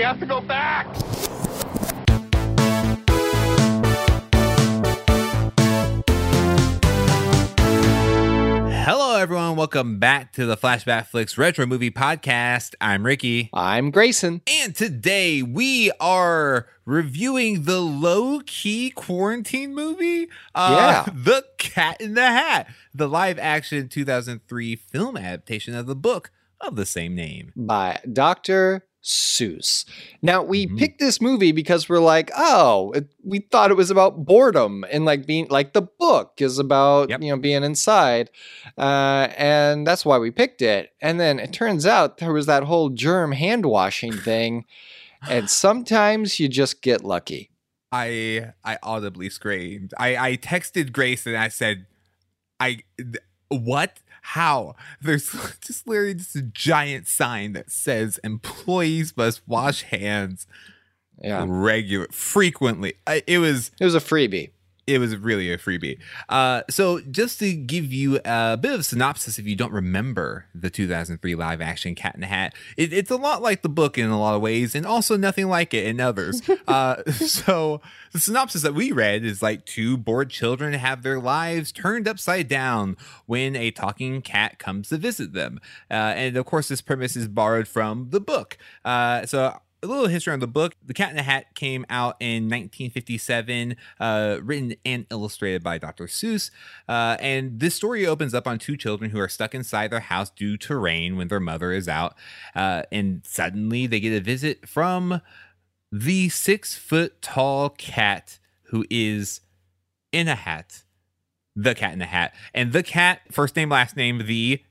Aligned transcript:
We 0.00 0.04
have 0.04 0.18
to 0.20 0.24
go 0.24 0.40
back! 0.40 0.86
Hello, 8.82 9.16
everyone. 9.16 9.56
Welcome 9.56 9.98
back 9.98 10.32
to 10.32 10.46
the 10.46 10.56
Flashback 10.56 11.06
Flicks 11.06 11.38
Retro 11.38 11.64
Movie 11.66 11.90
Podcast. 11.90 12.74
I'm 12.80 13.04
Ricky. 13.06 13.50
I'm 13.52 13.90
Grayson. 13.90 14.40
And 14.46 14.74
today 14.74 15.42
we 15.42 15.90
are 16.00 16.66
reviewing 16.84 17.64
the 17.64 17.80
low 17.80 18.40
key 18.46 18.90
quarantine 18.90 19.74
movie. 19.74 20.28
Uh, 20.54 21.04
Yeah. 21.06 21.12
The 21.14 21.44
Cat 21.58 22.00
in 22.00 22.14
the 22.14 22.26
Hat, 22.26 22.68
the 22.94 23.08
live 23.08 23.38
action 23.38 23.88
2003 23.88 24.76
film 24.76 25.16
adaptation 25.16 25.74
of 25.74 25.86
the 25.86 25.96
book 25.96 26.30
of 26.60 26.76
the 26.76 26.86
same 26.86 27.14
name. 27.14 27.52
by 27.56 28.00
Dr. 28.12 28.84
Seuss. 29.02 29.84
Now, 30.20 30.42
we 30.42 30.66
Mhm. 30.66 30.78
picked 30.78 30.98
this 30.98 31.20
movie 31.20 31.52
because 31.52 31.88
we're 31.88 32.00
like, 32.00 32.30
oh, 32.36 32.92
it, 32.92 33.06
we 33.24 33.38
thought 33.38 33.70
it 33.70 33.76
was 33.76 33.90
about 33.90 34.24
boredom 34.26 34.84
and 34.90 35.04
like 35.06 35.24
being 35.26 35.46
like 35.48 35.72
the 35.72 35.82
book 35.82 36.34
is 36.38 36.58
about, 36.58 37.08
Yep. 37.10 37.22
you 37.22 37.30
know, 37.30 37.38
being 37.38 37.64
inside. 37.64 38.30
Uh, 38.76 39.28
and 39.38 39.86
that's 39.86 40.04
why 40.04 40.18
we 40.18 40.30
picked 40.30 40.60
it. 40.60 40.90
And 41.00 41.18
then 41.18 41.38
it 41.38 41.52
turns 41.52 41.86
out 41.86 42.18
there 42.18 42.32
was 42.32 42.46
that 42.46 42.64
whole 42.64 42.90
germ 42.90 43.32
hand 43.32 43.64
washing 43.66 44.12
thing. 44.28 44.64
And 45.28 45.48
sometimes 45.50 46.38
you 46.40 46.48
just 46.48 46.82
get 46.82 47.04
lucky. 47.04 47.50
I 47.92 48.52
I 48.64 48.78
audibly 48.82 49.28
screamed. 49.30 49.92
I 49.98 50.16
I 50.16 50.36
texted 50.36 50.92
Grace 50.92 51.26
and 51.26 51.36
I 51.36 51.48
said, 51.48 51.86
"I 52.60 52.78
th- 52.96 53.16
what? 53.48 53.98
How? 54.22 54.74
There's 55.00 55.30
just 55.60 55.86
literally 55.86 56.14
just 56.14 56.36
a 56.36 56.42
giant 56.42 57.06
sign 57.06 57.52
that 57.54 57.70
says 57.70 58.18
employees 58.24 59.16
must 59.16 59.42
wash 59.46 59.82
hands 59.82 60.46
Yeah. 61.22 61.44
regular 61.48 62.06
frequently." 62.10 62.94
I, 63.06 63.22
it 63.26 63.38
was 63.38 63.70
It 63.80 63.84
was 63.84 63.94
a 63.94 64.00
freebie. 64.00 64.50
It 64.90 64.98
was 64.98 65.16
really 65.16 65.52
a 65.52 65.58
freebie. 65.58 65.98
Uh, 66.28 66.62
so 66.68 67.00
just 67.00 67.38
to 67.38 67.52
give 67.54 67.92
you 67.92 68.20
a 68.24 68.56
bit 68.60 68.72
of 68.72 68.84
synopsis, 68.84 69.38
if 69.38 69.46
you 69.46 69.54
don't 69.54 69.72
remember 69.72 70.46
the 70.54 70.68
2003 70.68 71.34
live 71.34 71.60
action 71.60 71.94
Cat 71.94 72.14
in 72.14 72.22
the 72.22 72.26
Hat, 72.26 72.54
it, 72.76 72.92
it's 72.92 73.10
a 73.10 73.16
lot 73.16 73.40
like 73.40 73.62
the 73.62 73.68
book 73.68 73.96
in 73.96 74.10
a 74.10 74.18
lot 74.18 74.34
of 74.34 74.42
ways, 74.42 74.74
and 74.74 74.84
also 74.84 75.16
nothing 75.16 75.48
like 75.48 75.72
it 75.72 75.86
in 75.86 76.00
others. 76.00 76.42
uh, 76.68 77.02
so 77.12 77.80
the 78.12 78.18
synopsis 78.18 78.62
that 78.62 78.74
we 78.74 78.90
read 78.90 79.24
is 79.24 79.42
like 79.42 79.64
two 79.64 79.96
bored 79.96 80.30
children 80.30 80.72
have 80.72 81.02
their 81.02 81.20
lives 81.20 81.70
turned 81.70 82.08
upside 82.08 82.48
down 82.48 82.96
when 83.26 83.54
a 83.54 83.70
talking 83.70 84.22
cat 84.22 84.58
comes 84.58 84.88
to 84.88 84.96
visit 84.96 85.32
them, 85.32 85.60
uh, 85.90 85.94
and 85.94 86.36
of 86.36 86.44
course 86.46 86.68
this 86.68 86.80
premise 86.80 87.16
is 87.16 87.28
borrowed 87.28 87.68
from 87.68 88.08
the 88.10 88.20
book. 88.20 88.58
Uh, 88.84 89.24
so 89.24 89.60
a 89.82 89.86
little 89.86 90.08
history 90.08 90.32
on 90.32 90.40
the 90.40 90.46
book. 90.46 90.76
The 90.84 90.94
Cat 90.94 91.10
in 91.10 91.16
the 91.16 91.22
Hat 91.22 91.54
came 91.54 91.86
out 91.88 92.16
in 92.20 92.44
1957, 92.44 93.76
uh, 93.98 94.38
written 94.42 94.74
and 94.84 95.06
illustrated 95.10 95.62
by 95.62 95.78
Dr. 95.78 96.06
Seuss. 96.06 96.50
Uh, 96.88 97.16
and 97.20 97.60
this 97.60 97.74
story 97.74 98.06
opens 98.06 98.34
up 98.34 98.46
on 98.46 98.58
two 98.58 98.76
children 98.76 99.10
who 99.10 99.18
are 99.18 99.28
stuck 99.28 99.54
inside 99.54 99.90
their 99.90 100.00
house 100.00 100.30
due 100.30 100.56
to 100.58 100.76
rain 100.76 101.16
when 101.16 101.28
their 101.28 101.40
mother 101.40 101.72
is 101.72 101.88
out. 101.88 102.14
Uh, 102.54 102.82
and 102.92 103.22
suddenly 103.24 103.86
they 103.86 104.00
get 104.00 104.12
a 104.12 104.20
visit 104.20 104.68
from 104.68 105.20
the 105.90 106.28
six 106.28 106.76
foot 106.76 107.20
tall 107.22 107.70
cat 107.70 108.38
who 108.64 108.84
is 108.90 109.40
in 110.12 110.28
a 110.28 110.34
hat. 110.34 110.82
The 111.56 111.74
cat 111.74 111.94
in 111.94 112.02
a 112.02 112.06
hat. 112.06 112.34
And 112.54 112.72
the 112.72 112.82
cat, 112.82 113.22
first 113.30 113.56
name, 113.56 113.70
last 113.70 113.96
name, 113.96 114.26
the 114.26 114.62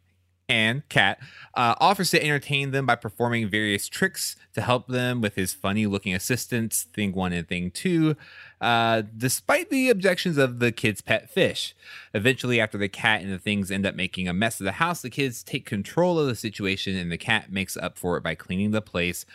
and 0.49 0.87
Cat 0.89 1.19
uh, 1.53 1.75
offers 1.79 2.09
to 2.11 2.21
entertain 2.21 2.71
them 2.71 2.85
by 2.85 2.95
performing 2.95 3.47
various 3.47 3.87
tricks 3.87 4.35
to 4.53 4.61
help 4.61 4.87
them 4.87 5.21
with 5.21 5.35
his 5.35 5.53
funny 5.53 5.85
looking 5.85 6.13
assistants, 6.13 6.83
Thing 6.93 7.13
One 7.13 7.31
and 7.31 7.47
Thing 7.47 7.69
Two, 7.69 8.17
uh, 8.59 9.03
despite 9.15 9.69
the 9.69 9.89
objections 9.89 10.37
of 10.37 10.59
the 10.59 10.71
kids' 10.71 11.01
pet 11.01 11.29
fish. 11.29 11.75
Eventually, 12.13 12.59
after 12.59 12.77
the 12.77 12.89
cat 12.89 13.21
and 13.21 13.31
the 13.31 13.39
things 13.39 13.69
end 13.69 13.85
up 13.85 13.95
making 13.95 14.27
a 14.27 14.33
mess 14.33 14.59
of 14.59 14.65
the 14.65 14.73
house, 14.73 15.01
the 15.01 15.09
kids 15.09 15.43
take 15.43 15.65
control 15.65 16.19
of 16.19 16.27
the 16.27 16.35
situation 16.35 16.97
and 16.97 17.11
the 17.11 17.17
cat 17.17 17.51
makes 17.51 17.77
up 17.77 17.97
for 17.97 18.17
it 18.17 18.23
by 18.23 18.33
cleaning 18.35 18.71
the 18.71 18.81
place 18.81 19.25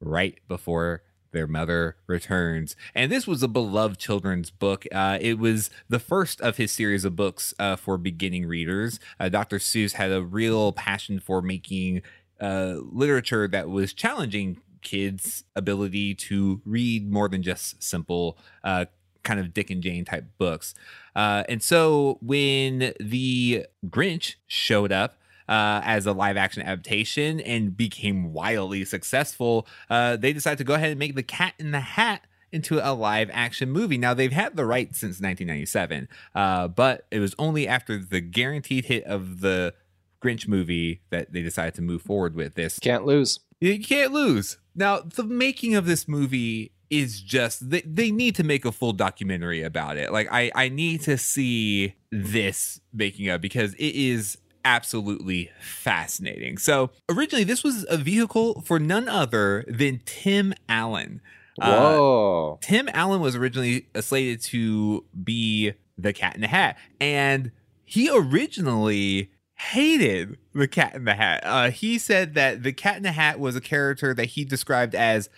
right 0.00 0.38
before 0.46 1.02
their 1.32 1.46
mother 1.46 1.96
returns. 2.06 2.76
And 2.94 3.10
this 3.10 3.26
was 3.26 3.42
a 3.42 3.48
beloved 3.48 3.98
children's 3.98 4.50
book. 4.50 4.86
Uh, 4.92 5.18
it 5.20 5.38
was 5.38 5.70
the 5.88 5.98
first 5.98 6.40
of 6.40 6.56
his 6.56 6.72
series 6.72 7.04
of 7.04 7.16
books 7.16 7.54
uh, 7.58 7.76
for 7.76 7.98
beginning 7.98 8.46
readers. 8.46 8.98
Uh, 9.18 9.28
Dr. 9.28 9.58
Seuss 9.58 9.92
had 9.92 10.12
a 10.12 10.22
real 10.22 10.72
passion 10.72 11.20
for 11.20 11.42
making 11.42 12.02
uh, 12.40 12.76
literature 12.90 13.46
that 13.48 13.68
was 13.68 13.92
challenging 13.92 14.60
kids' 14.82 15.44
ability 15.54 16.14
to 16.14 16.60
read 16.64 17.10
more 17.10 17.28
than 17.28 17.42
just 17.42 17.82
simple. 17.82 18.38
Uh, 18.64 18.86
kind 19.22 19.38
of 19.38 19.52
Dick 19.52 19.70
and 19.70 19.82
Jane 19.82 20.04
type 20.04 20.24
books. 20.38 20.74
Uh, 21.14 21.44
and 21.48 21.62
so 21.62 22.18
when 22.22 22.94
the 22.98 23.66
Grinch 23.86 24.36
showed 24.46 24.92
up, 24.92 25.19
uh, 25.50 25.82
as 25.84 26.06
a 26.06 26.12
live 26.12 26.36
action 26.36 26.62
adaptation 26.62 27.40
and 27.40 27.76
became 27.76 28.32
wildly 28.32 28.84
successful, 28.84 29.66
uh, 29.90 30.16
they 30.16 30.32
decided 30.32 30.58
to 30.58 30.64
go 30.64 30.74
ahead 30.74 30.90
and 30.90 30.98
make 30.98 31.16
The 31.16 31.24
Cat 31.24 31.54
in 31.58 31.72
the 31.72 31.80
Hat 31.80 32.22
into 32.52 32.78
a 32.78 32.94
live 32.94 33.28
action 33.32 33.70
movie. 33.70 33.98
Now, 33.98 34.14
they've 34.14 34.32
had 34.32 34.56
the 34.56 34.64
rights 34.64 35.00
since 35.00 35.20
1997, 35.20 36.08
uh, 36.34 36.68
but 36.68 37.06
it 37.10 37.18
was 37.18 37.34
only 37.38 37.66
after 37.66 37.98
the 37.98 38.20
guaranteed 38.20 38.86
hit 38.86 39.04
of 39.04 39.40
the 39.40 39.74
Grinch 40.22 40.46
movie 40.46 41.02
that 41.10 41.32
they 41.32 41.42
decided 41.42 41.74
to 41.74 41.82
move 41.82 42.02
forward 42.02 42.34
with 42.36 42.54
this. 42.54 42.78
Can't 42.78 43.04
lose. 43.04 43.40
You 43.60 43.78
can't 43.80 44.12
lose. 44.12 44.58
Now, 44.74 45.00
the 45.00 45.24
making 45.24 45.74
of 45.74 45.84
this 45.84 46.06
movie 46.06 46.72
is 46.90 47.20
just 47.20 47.70
they, 47.70 47.82
they 47.82 48.10
need 48.10 48.34
to 48.34 48.42
make 48.42 48.64
a 48.64 48.72
full 48.72 48.92
documentary 48.92 49.62
about 49.62 49.96
it. 49.96 50.12
Like 50.12 50.28
I 50.30 50.50
I 50.54 50.68
need 50.68 51.02
to 51.02 51.16
see 51.16 51.94
this 52.10 52.80
making 52.92 53.28
of 53.28 53.40
because 53.40 53.74
it 53.74 53.94
is 53.94 54.38
absolutely 54.64 55.50
fascinating. 55.60 56.58
So, 56.58 56.90
originally 57.08 57.44
this 57.44 57.64
was 57.64 57.86
a 57.88 57.96
vehicle 57.96 58.62
for 58.62 58.78
none 58.78 59.08
other 59.08 59.64
than 59.68 60.00
Tim 60.04 60.54
Allen. 60.68 61.20
Uh, 61.60 61.78
Whoa. 61.78 62.58
Tim 62.62 62.88
Allen 62.92 63.20
was 63.20 63.36
originally 63.36 63.86
slated 64.00 64.40
to 64.44 65.04
be 65.22 65.72
the 65.98 66.12
Cat 66.12 66.34
in 66.34 66.40
the 66.40 66.48
Hat, 66.48 66.76
and 67.00 67.52
he 67.84 68.10
originally 68.10 69.30
hated 69.54 70.38
the 70.54 70.68
Cat 70.68 70.94
in 70.94 71.04
the 71.04 71.14
Hat. 71.14 71.42
Uh, 71.44 71.70
he 71.70 71.98
said 71.98 72.34
that 72.34 72.62
the 72.62 72.72
Cat 72.72 72.96
in 72.96 73.02
the 73.02 73.12
Hat 73.12 73.38
was 73.38 73.56
a 73.56 73.60
character 73.60 74.14
that 74.14 74.26
he 74.26 74.44
described 74.44 74.94
as 74.94 75.28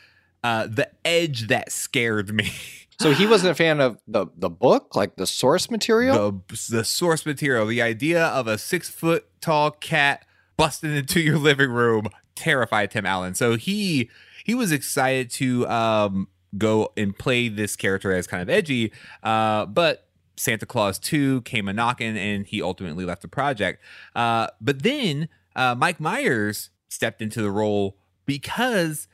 uh, 0.44 0.66
the 0.66 0.90
edge 1.04 1.48
that 1.48 1.72
scared 1.72 2.32
me. 2.32 2.52
so 3.02 3.12
he 3.12 3.26
wasn't 3.26 3.50
a 3.50 3.54
fan 3.54 3.80
of 3.80 3.98
the, 4.06 4.26
the 4.36 4.50
book, 4.50 4.94
like 4.94 5.16
the 5.16 5.26
source 5.26 5.70
material? 5.70 6.42
the, 6.48 6.66
the 6.70 6.84
source 6.84 7.26
material, 7.26 7.66
the 7.66 7.82
idea 7.82 8.26
of 8.26 8.46
a 8.46 8.58
six 8.58 8.88
foot 8.88 9.26
tall 9.40 9.70
cat 9.70 10.24
busting 10.56 10.94
into 10.94 11.20
your 11.20 11.38
living 11.38 11.70
room 11.70 12.08
terrified 12.34 12.90
Tim 12.90 13.06
Allen. 13.06 13.34
So 13.34 13.56
he 13.56 14.10
he 14.44 14.54
was 14.54 14.72
excited 14.72 15.30
to 15.32 15.68
um, 15.68 16.28
go 16.56 16.92
and 16.96 17.16
play 17.16 17.48
this 17.48 17.76
character 17.76 18.12
as 18.12 18.26
kind 18.26 18.42
of 18.42 18.48
edgy, 18.50 18.92
uh, 19.22 19.66
but 19.66 20.08
Santa 20.36 20.66
Claus 20.66 20.98
2 20.98 21.42
came 21.42 21.68
a 21.68 21.72
knocking 21.72 22.16
and 22.16 22.46
he 22.46 22.62
ultimately 22.62 23.04
left 23.04 23.22
the 23.22 23.28
project. 23.28 23.82
Uh, 24.14 24.48
but 24.60 24.82
then 24.82 25.28
uh, 25.54 25.74
Mike 25.74 26.00
Myers 26.00 26.70
stepped 26.88 27.22
into 27.22 27.42
the 27.42 27.50
role 27.50 27.96
because 28.26 29.08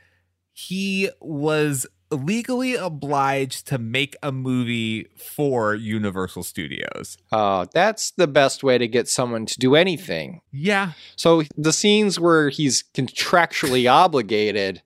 he 0.52 1.10
was 1.20 1.86
legally 2.10 2.74
obliged 2.74 3.66
to 3.68 3.78
make 3.78 4.16
a 4.22 4.32
movie 4.32 5.06
for 5.16 5.74
Universal 5.74 6.42
Studios. 6.42 7.18
Oh, 7.32 7.66
that's 7.72 8.12
the 8.12 8.26
best 8.26 8.62
way 8.62 8.78
to 8.78 8.88
get 8.88 9.08
someone 9.08 9.46
to 9.46 9.58
do 9.58 9.74
anything. 9.74 10.40
Yeah. 10.52 10.92
So 11.16 11.42
the 11.56 11.72
scenes 11.72 12.18
where 12.18 12.48
he's 12.48 12.82
contractually 12.94 13.90
obligated, 13.90 14.82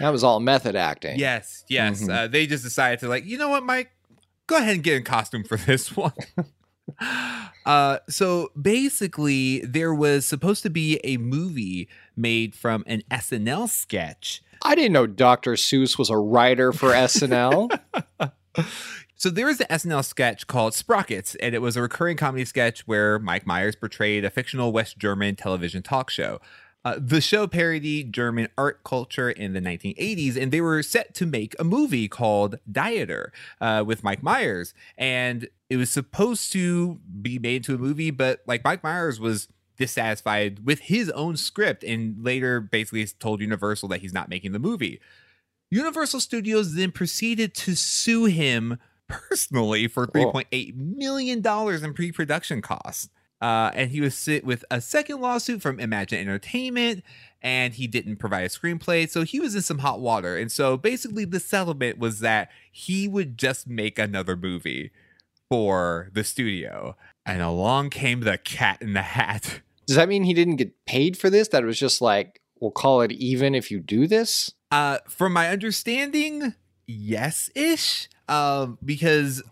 that 0.00 0.10
was 0.10 0.24
all 0.24 0.40
method 0.40 0.74
acting. 0.76 1.18
Yes. 1.18 1.64
Yes. 1.68 2.02
Mhm. 2.02 2.10
Uh, 2.14 2.26
they 2.28 2.46
just 2.46 2.64
decided 2.64 3.00
to 3.00 3.08
like, 3.08 3.26
you 3.26 3.36
know 3.36 3.48
what, 3.50 3.62
Mike, 3.62 3.90
go 4.46 4.56
ahead 4.56 4.74
and 4.74 4.82
get 4.82 4.96
in 4.96 5.04
costume 5.04 5.44
for 5.44 5.56
this 5.66 5.94
one. 5.96 6.12
uh, 7.66 7.98
so 8.08 8.50
basically, 8.60 9.60
there 9.60 9.94
was 9.94 10.26
supposed 10.26 10.62
to 10.62 10.70
be 10.70 10.98
a 11.04 11.16
movie 11.18 11.88
made 12.16 12.54
from 12.54 12.84
an 12.86 13.02
SNL 13.10 13.68
sketch. 13.68 14.42
I 14.64 14.74
didn't 14.74 14.92
know 14.92 15.06
Dr. 15.06 15.52
Seuss 15.52 15.98
was 15.98 16.10
a 16.10 16.16
writer 16.16 16.72
for 16.72 16.88
SNL. 16.92 17.78
So 19.22 19.30
there 19.30 19.46
was 19.46 19.60
an 19.60 19.68
SNL 19.68 20.04
sketch 20.04 20.48
called 20.48 20.74
Sprockets, 20.74 21.36
and 21.36 21.54
it 21.54 21.60
was 21.60 21.76
a 21.76 21.82
recurring 21.82 22.16
comedy 22.16 22.44
sketch 22.44 22.88
where 22.88 23.20
Mike 23.20 23.46
Myers 23.46 23.76
portrayed 23.76 24.24
a 24.24 24.30
fictional 24.30 24.72
West 24.72 24.98
German 24.98 25.36
television 25.36 25.80
talk 25.80 26.10
show. 26.10 26.40
Uh, 26.84 26.96
the 26.98 27.20
show 27.20 27.46
parodied 27.46 28.12
German 28.12 28.48
art 28.58 28.82
culture 28.82 29.30
in 29.30 29.52
the 29.52 29.60
1980s, 29.60 30.36
and 30.36 30.50
they 30.50 30.60
were 30.60 30.82
set 30.82 31.14
to 31.14 31.24
make 31.24 31.54
a 31.60 31.64
movie 31.64 32.08
called 32.08 32.56
Dieter 32.68 33.28
uh, 33.60 33.84
with 33.86 34.02
Mike 34.02 34.24
Myers. 34.24 34.74
And 34.98 35.48
it 35.70 35.76
was 35.76 35.90
supposed 35.90 36.52
to 36.54 36.98
be 37.20 37.38
made 37.38 37.56
into 37.56 37.76
a 37.76 37.78
movie, 37.78 38.10
but 38.10 38.40
like 38.48 38.64
Mike 38.64 38.82
Myers 38.82 39.20
was 39.20 39.46
dissatisfied 39.82 40.64
with 40.64 40.78
his 40.78 41.10
own 41.10 41.36
script 41.36 41.82
and 41.82 42.22
later 42.22 42.60
basically 42.60 43.04
told 43.18 43.40
Universal 43.40 43.88
that 43.88 44.00
he's 44.00 44.12
not 44.12 44.28
making 44.28 44.52
the 44.52 44.60
movie. 44.60 45.00
Universal 45.72 46.20
Studios 46.20 46.74
then 46.74 46.92
proceeded 46.92 47.52
to 47.52 47.74
sue 47.74 48.26
him 48.26 48.78
personally 49.08 49.88
for 49.88 50.06
$3.8 50.06 50.76
million 50.76 51.44
in 51.84 51.94
pre 51.94 52.12
production 52.12 52.62
costs. 52.62 53.08
Uh, 53.40 53.72
and 53.74 53.90
he 53.90 54.00
was 54.00 54.14
sit 54.14 54.44
with 54.44 54.64
a 54.70 54.80
second 54.80 55.20
lawsuit 55.20 55.60
from 55.60 55.80
Imagine 55.80 56.20
Entertainment, 56.20 57.02
and 57.42 57.74
he 57.74 57.88
didn't 57.88 58.18
provide 58.18 58.44
a 58.44 58.48
screenplay, 58.48 59.08
so 59.10 59.24
he 59.24 59.40
was 59.40 59.56
in 59.56 59.62
some 59.62 59.78
hot 59.78 59.98
water. 59.98 60.36
And 60.36 60.52
so 60.52 60.76
basically, 60.76 61.24
the 61.24 61.40
settlement 61.40 61.98
was 61.98 62.20
that 62.20 62.50
he 62.70 63.08
would 63.08 63.36
just 63.36 63.66
make 63.66 63.98
another 63.98 64.36
movie 64.36 64.92
for 65.50 66.08
the 66.12 66.22
studio. 66.22 66.96
And 67.26 67.42
along 67.42 67.90
came 67.90 68.20
the 68.20 68.38
Cat 68.38 68.80
in 68.80 68.92
the 68.92 69.02
Hat. 69.02 69.60
Does 69.92 69.98
that 69.98 70.08
mean 70.08 70.24
he 70.24 70.32
didn't 70.32 70.56
get 70.56 70.86
paid 70.86 71.18
for 71.18 71.28
this? 71.28 71.48
That 71.48 71.62
it 71.62 71.66
was 71.66 71.78
just 71.78 72.00
like, 72.00 72.40
we'll 72.60 72.70
call 72.70 73.02
it 73.02 73.12
even 73.12 73.54
if 73.54 73.70
you 73.70 73.78
do 73.78 74.06
this? 74.06 74.50
Uh, 74.70 74.96
from 75.06 75.34
my 75.34 75.50
understanding, 75.50 76.54
yes 76.86 77.50
ish. 77.54 78.08
Um, 78.26 78.78
because 78.82 79.42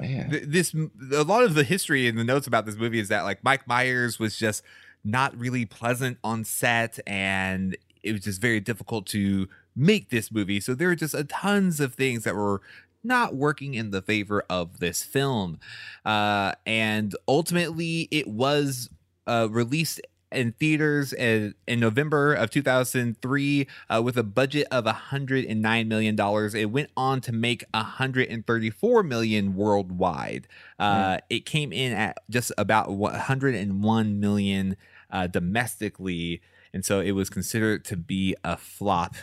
Oh, 0.00 0.02
th- 0.02 0.44
this 0.46 0.74
a 1.12 1.22
lot 1.22 1.44
of 1.44 1.52
the 1.52 1.64
history 1.64 2.08
and 2.08 2.16
the 2.16 2.24
notes 2.24 2.46
about 2.46 2.64
this 2.64 2.76
movie 2.76 2.98
is 2.98 3.08
that 3.08 3.24
like 3.24 3.44
Mike 3.44 3.68
Myers 3.68 4.18
was 4.18 4.38
just 4.38 4.62
not 5.04 5.36
really 5.38 5.66
pleasant 5.66 6.16
on 6.24 6.44
set 6.44 6.98
and 7.06 7.76
it 8.02 8.12
was 8.12 8.22
just 8.22 8.40
very 8.40 8.60
difficult 8.60 9.04
to 9.08 9.48
make 9.76 10.08
this 10.08 10.32
movie. 10.32 10.60
So 10.60 10.74
there 10.74 10.88
were 10.88 10.94
just 10.94 11.12
a 11.12 11.24
tons 11.24 11.78
of 11.78 11.92
things 11.92 12.24
that 12.24 12.34
were 12.34 12.62
not 13.04 13.34
working 13.34 13.74
in 13.74 13.90
the 13.90 14.00
favor 14.00 14.44
of 14.48 14.78
this 14.78 15.02
film. 15.02 15.58
Uh, 16.06 16.52
and 16.64 17.14
ultimately 17.28 18.08
it 18.10 18.28
was 18.28 18.88
uh, 19.26 19.48
released 19.50 20.00
in 20.32 20.52
theaters 20.52 21.12
in, 21.12 21.54
in 21.66 21.80
November 21.80 22.34
of 22.34 22.50
2003 22.50 23.66
uh, 23.88 24.00
with 24.02 24.16
a 24.16 24.22
budget 24.22 24.66
of 24.70 24.84
109 24.84 25.88
million 25.88 26.14
dollars. 26.16 26.54
It 26.54 26.70
went 26.70 26.90
on 26.96 27.20
to 27.22 27.32
make 27.32 27.64
134 27.74 29.02
million 29.02 29.54
worldwide. 29.54 30.46
Uh, 30.78 31.18
It 31.28 31.44
came 31.46 31.72
in 31.72 31.92
at 31.92 32.18
just 32.30 32.52
about 32.56 32.90
101 32.92 34.20
million 34.20 34.76
uh, 35.10 35.26
domestically, 35.26 36.40
and 36.72 36.84
so 36.84 37.00
it 37.00 37.12
was 37.12 37.28
considered 37.30 37.84
to 37.86 37.96
be 37.96 38.36
a 38.44 38.56
flop. 38.56 39.16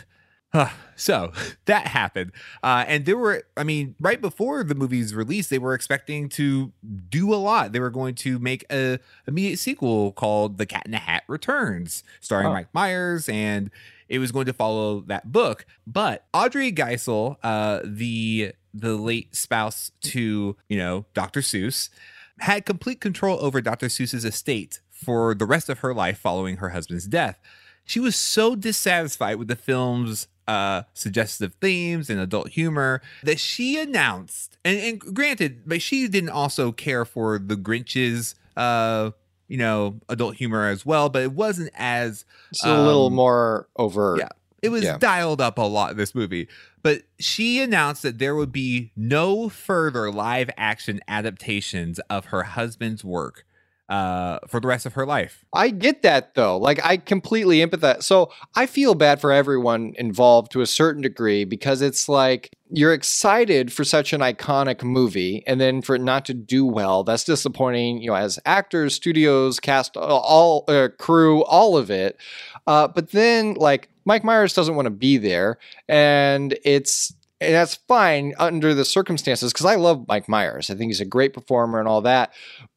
So 0.96 1.32
that 1.66 1.88
happened. 1.88 2.32
Uh, 2.62 2.84
and 2.86 3.04
there 3.04 3.16
were, 3.16 3.44
I 3.56 3.64
mean, 3.64 3.94
right 4.00 4.20
before 4.20 4.64
the 4.64 4.74
movie's 4.74 5.14
release, 5.14 5.48
they 5.48 5.58
were 5.58 5.74
expecting 5.74 6.28
to 6.30 6.72
do 7.08 7.32
a 7.32 7.36
lot. 7.36 7.72
They 7.72 7.80
were 7.80 7.90
going 7.90 8.14
to 8.16 8.38
make 8.38 8.64
a 8.70 8.98
immediate 9.26 9.58
sequel 9.58 10.12
called 10.12 10.58
The 10.58 10.66
Cat 10.66 10.82
in 10.86 10.92
the 10.92 10.98
Hat 10.98 11.22
Returns, 11.28 12.02
starring 12.20 12.46
Oh. 12.48 12.52
Mike 12.52 12.72
Myers, 12.72 13.28
and 13.28 13.70
it 14.08 14.18
was 14.18 14.32
going 14.32 14.46
to 14.46 14.52
follow 14.52 15.00
that 15.00 15.30
book. 15.32 15.66
But 15.86 16.24
Audrey 16.32 16.72
Geisel, 16.72 17.36
uh, 17.42 17.80
the 17.84 18.52
the 18.74 18.96
late 18.96 19.34
spouse 19.34 19.90
to 20.02 20.56
you 20.68 20.78
know 20.78 21.04
Dr. 21.14 21.40
Seuss, 21.40 21.90
had 22.38 22.64
complete 22.64 23.00
control 23.00 23.38
over 23.40 23.60
Dr. 23.60 23.86
Seuss's 23.86 24.24
estate 24.24 24.80
for 24.90 25.34
the 25.34 25.46
rest 25.46 25.68
of 25.68 25.80
her 25.80 25.94
life 25.94 26.18
following 26.18 26.56
her 26.56 26.70
husband's 26.70 27.06
death. 27.06 27.38
She 27.84 28.00
was 28.00 28.16
so 28.16 28.54
dissatisfied 28.54 29.36
with 29.36 29.48
the 29.48 29.56
film's 29.56 30.28
uh, 30.48 30.82
suggestive 30.94 31.54
themes 31.60 32.10
and 32.10 32.18
adult 32.18 32.48
humor 32.48 33.00
that 33.22 33.38
she 33.38 33.78
announced, 33.80 34.56
and, 34.64 34.78
and 34.80 34.98
granted, 35.14 35.62
but 35.66 35.80
she 35.82 36.08
didn't 36.08 36.30
also 36.30 36.72
care 36.72 37.04
for 37.04 37.38
the 37.38 37.54
Grinch's, 37.56 38.34
uh, 38.56 39.10
you 39.46 39.58
know, 39.58 40.00
adult 40.08 40.36
humor 40.36 40.66
as 40.66 40.84
well, 40.84 41.08
but 41.08 41.22
it 41.22 41.32
wasn't 41.32 41.70
as 41.76 42.24
It's 42.50 42.64
a 42.64 42.82
little 42.82 43.06
Um, 43.06 43.14
more 43.14 43.68
overt. 43.76 44.18
yeah. 44.18 44.28
it 44.62 44.70
was 44.70 44.82
Yeah. 44.82 44.98
dialed 44.98 45.40
up 45.40 45.56
a 45.58 45.62
lot 45.62 45.96
this 45.96 46.14
movie. 46.14 46.48
But 46.82 47.02
she 47.20 47.60
announced 47.60 48.02
that 48.02 48.18
there 48.18 48.34
would 48.34 48.50
be 48.52 48.90
no 48.96 49.48
further 49.48 50.10
live 50.10 50.48
action 50.56 51.00
adaptations 51.08 51.98
of 52.10 52.26
her 52.26 52.42
husband's 52.44 53.04
work 53.04 53.44
uh, 53.88 54.38
for 54.46 54.60
the 54.60 54.68
rest 54.68 54.84
of 54.84 54.94
her 54.94 55.06
life. 55.06 55.44
I 55.54 55.70
get 55.70 56.02
that 56.02 56.34
though. 56.34 56.58
Like 56.58 56.84
I 56.84 56.98
completely 56.98 57.58
empathize. 57.58 58.02
So 58.02 58.30
I 58.54 58.66
feel 58.66 58.94
bad 58.94 59.20
for 59.20 59.32
everyone 59.32 59.94
involved 59.96 60.52
to 60.52 60.60
a 60.60 60.66
certain 60.66 61.02
degree 61.02 61.44
because 61.44 61.80
it's 61.80 62.08
like 62.08 62.50
you're 62.70 62.92
excited 62.92 63.72
for 63.72 63.84
such 63.84 64.12
an 64.12 64.20
iconic 64.20 64.82
movie 64.82 65.42
and 65.46 65.58
then 65.58 65.80
for 65.80 65.94
it 65.94 66.02
not 66.02 66.26
to 66.26 66.34
do 66.34 66.66
well, 66.66 67.02
that's 67.02 67.24
disappointing, 67.24 68.02
you 68.02 68.10
know, 68.10 68.16
as 68.16 68.38
actors, 68.44 68.94
studios, 68.94 69.58
cast, 69.58 69.96
all 69.96 70.64
uh, 70.68 70.88
crew, 70.98 71.42
all 71.44 71.78
of 71.78 71.90
it. 71.90 72.18
Uh, 72.66 72.88
but 72.88 73.12
then 73.12 73.54
like 73.54 73.88
Mike 74.04 74.22
Myers 74.22 74.52
doesn't 74.52 74.74
want 74.74 74.84
to 74.86 74.90
be 74.90 75.16
there 75.16 75.58
and 75.88 76.58
it's 76.62 77.14
and 77.40 77.54
that's 77.54 77.76
fine 77.86 78.34
under 78.38 78.74
the 78.74 78.84
circumstances 78.84 79.52
because 79.52 79.66
I 79.66 79.76
love 79.76 80.06
Mike 80.08 80.28
Myers. 80.28 80.70
I 80.70 80.74
think 80.74 80.90
he's 80.90 81.00
a 81.00 81.04
great 81.06 81.32
performer 81.32 81.78
and 81.78 81.88
all 81.88 82.00
that. 82.02 82.32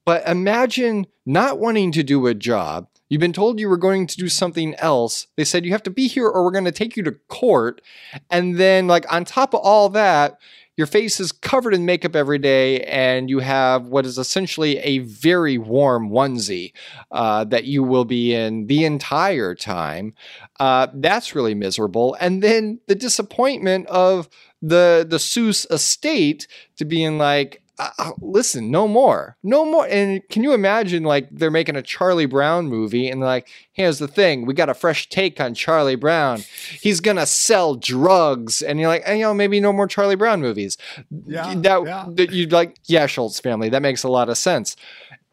But 0.06 0.28
imagine 0.28 1.08
not 1.26 1.60
wanting 1.60 1.92
to 1.94 2.04
do 2.04 2.28
a 2.28 2.34
job. 2.34 2.88
You've 3.10 3.20
been 3.20 3.34
told 3.34 3.60
you 3.60 3.68
were 3.68 3.78
going 3.78 4.08
to 4.08 4.16
do 4.16 4.30
something 4.30 4.74
else. 4.76 5.28
They 5.36 5.44
said 5.44 5.66
you 5.66 5.72
have 5.72 5.84
to 5.84 5.90
be 5.90 6.08
here 6.08 6.28
or 6.28 6.46
we're 6.46 6.52
going 6.52 6.66
to 6.66 6.72
take 6.72 6.96
you 6.96 7.04
to 7.04 7.12
court. 7.28 7.82
And 8.30 8.58
then, 8.58 8.88
like, 8.88 9.12
on 9.12 9.26
top 9.26 9.54
of 9.54 9.60
all 9.62 9.90
that, 9.90 10.40
your 10.78 10.88
face 10.88 11.20
is 11.20 11.34
covered 11.34 11.74
in 11.74 11.86
makeup 11.86 12.16
every 12.16 12.40
day, 12.40 12.82
and 12.86 13.30
you 13.30 13.40
have 13.40 13.88
what 13.88 14.06
is 14.06 14.18
essentially 14.18 14.78
a 14.80 15.00
very 15.00 15.58
warm 15.58 16.10
onesie 16.10 16.72
uh, 17.12 17.44
that 17.44 17.66
you 17.66 17.84
will 17.84 18.06
be 18.06 18.34
in 18.34 18.68
the 18.68 18.86
entire 18.86 19.54
time. 19.54 20.14
Uh, 20.60 20.88
that's 20.94 21.36
really 21.36 21.54
miserable. 21.54 22.16
And 22.20 22.42
then 22.42 22.80
the 22.88 22.96
disappointment 22.96 23.88
of 23.88 24.30
the 24.62 25.06
the 25.08 25.18
Seuss 25.18 25.70
estate 25.72 26.48
to 26.78 26.86
being 26.86 27.18
like, 27.18 27.62
uh, 27.80 27.90
uh, 27.98 28.12
listen, 28.22 28.70
no 28.70 28.88
more, 28.88 29.38
no 29.42 29.66
more. 29.66 29.88
And 29.88 30.22
can 30.30 30.44
you 30.44 30.54
imagine 30.54 31.04
like 31.04 31.28
they're 31.32 31.50
making 31.50 31.76
a 31.76 31.82
Charlie 31.82 32.28
Brown 32.28 32.68
movie 32.68 33.10
and 33.10 33.22
they're 33.22 33.28
like, 33.30 33.48
here's 33.72 33.98
the 33.98 34.08
thing, 34.08 34.46
we 34.46 34.54
got 34.54 34.70
a 34.70 34.74
fresh 34.76 35.10
take 35.10 35.40
on 35.42 35.56
Charlie 35.56 35.96
Brown. 35.96 36.44
He's 36.80 37.00
gonna 37.00 37.26
sell 37.26 37.76
drugs, 37.76 38.62
and 38.62 38.80
you're 38.80 38.90
like, 38.90 39.02
eh, 39.06 39.16
you 39.16 39.22
know, 39.24 39.34
maybe 39.34 39.60
no 39.60 39.74
more 39.74 39.88
Charlie 39.88 40.16
Brown 40.16 40.42
movies. 40.42 40.78
Yeah, 41.26 41.56
that, 41.56 41.84
yeah. 41.86 42.06
that 42.10 42.32
you'd 42.32 42.52
like, 42.52 42.78
yeah, 42.86 43.08
Schulz 43.08 43.40
family. 43.40 43.70
That 43.70 43.82
makes 43.82 44.04
a 44.04 44.10
lot 44.10 44.30
of 44.30 44.38
sense. 44.38 44.76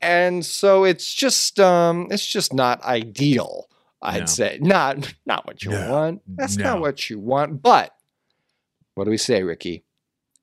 And 0.00 0.46
so 0.46 0.84
it's 0.84 1.12
just, 1.12 1.58
um, 1.60 2.06
it's 2.10 2.24
just 2.26 2.54
not 2.54 2.80
ideal. 2.84 3.68
I'd 4.00 4.20
No. 4.20 4.26
say 4.26 4.58
not, 4.62 5.12
not 5.26 5.44
what 5.44 5.64
you 5.64 5.72
No. 5.72 5.90
want. 5.90 6.22
That's 6.28 6.56
No. 6.56 6.64
not 6.64 6.80
what 6.80 7.10
you 7.10 7.18
want. 7.18 7.60
But 7.62 7.90
what 8.98 9.04
do 9.04 9.10
we 9.10 9.16
say, 9.16 9.44
Ricky? 9.44 9.84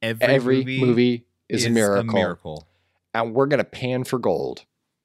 Every, 0.01 0.25
Every, 0.25 0.58
movie, 0.60 0.79
movie, 0.79 1.25
is, 1.50 1.65
a 1.65 1.70
miracle, 1.70 2.13
miracle. 2.13 2.68
and 3.13 3.34
we're 3.34 3.48
gonna 3.48 3.65
pan 3.65 4.06
for 4.06 4.18
gold. 4.18 4.63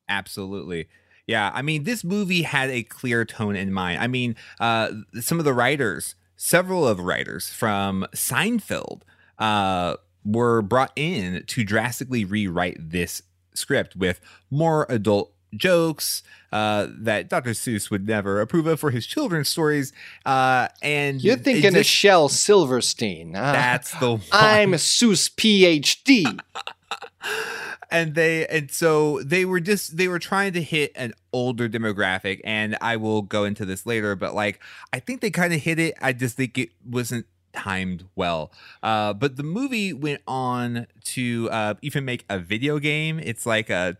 Absolutely. 0.09 0.89
Yeah, 1.27 1.51
I 1.53 1.63
mean, 1.63 1.85
this 1.85 2.05
movie 2.05 2.43
had 2.43 2.71
a 2.71 2.83
clear 2.85 3.25
tone 3.25 3.57
in 3.57 3.73
mind. 3.73 4.01
I 4.01 4.07
mean, 4.07 4.37
uh, 4.59 4.91
some 5.21 5.39
of 5.39 5.45
the 5.45 5.53
writers, 5.53 6.15
several 6.37 6.87
of 6.87 6.99
the 6.99 7.03
writers 7.03 7.51
from 7.51 8.07
Seinfeld, 8.15 9.03
uh, 9.39 9.97
were 10.25 10.63
brought 10.63 10.93
in 10.97 11.45
to 11.47 11.65
drastically 11.65 12.25
rewrite 12.25 12.91
this 12.91 13.23
script 13.55 13.97
with 13.97 14.21
more 14.51 14.87
adult 14.89 15.33
jokes 15.55 16.23
uh, 16.53 16.89
that 16.91 17.29
Dr. 17.29 17.51
Seuss 17.51 17.91
would 17.91 18.07
never 18.07 18.41
approve 18.41 18.67
of 18.67 18.81
for 18.81 18.91
his 18.91 19.07
children's 19.07 19.49
stories. 19.49 19.93
Uh, 20.27 20.69
and 20.83 21.23
You're 21.23 21.37
thinking 21.37 21.69
of 21.69 21.75
just- 21.75 21.91
Shel 21.91 22.29
Silverstein. 22.29 23.37
Uh, 23.37 23.53
that's 23.53 23.99
the 23.99 24.13
one. 24.13 24.23
I'm 24.33 24.75
a 24.75 24.79
Seuss 24.79 25.31
PhD. 25.31 26.39
and 27.91 28.15
they 28.15 28.47
and 28.47 28.71
so 28.71 29.21
they 29.23 29.45
were 29.45 29.61
just 29.61 29.97
they 29.97 30.09
were 30.09 30.19
trying 30.19 30.53
to 30.53 30.63
hit 30.63 30.93
an 30.95 31.13
older 31.33 31.69
demographic 31.69 32.41
and 32.45 32.77
i 32.81 32.97
will 32.97 33.21
go 33.23 33.45
into 33.45 33.65
this 33.65 33.85
later 33.85 34.15
but 34.17 34.35
like 34.35 34.61
i 34.93 34.99
think 34.99 35.21
they 35.21 35.31
kind 35.31 35.53
of 35.53 35.61
hit 35.61 35.79
it 35.79 35.95
i 36.01 36.13
just 36.13 36.37
think 36.37 36.57
it 36.57 36.71
wasn't 36.89 37.27
timed 37.53 38.05
well 38.15 38.53
uh 38.83 39.13
but 39.13 39.37
the 39.37 39.43
movie 39.43 39.93
went 39.93 40.23
on 40.27 40.87
to 41.05 41.49
uh 41.51 41.75
even 41.83 42.05
make 42.05 42.25
a 42.31 42.39
video 42.39 42.79
game 42.79 43.19
it's 43.19 43.45
like 43.45 43.69
a 43.69 43.97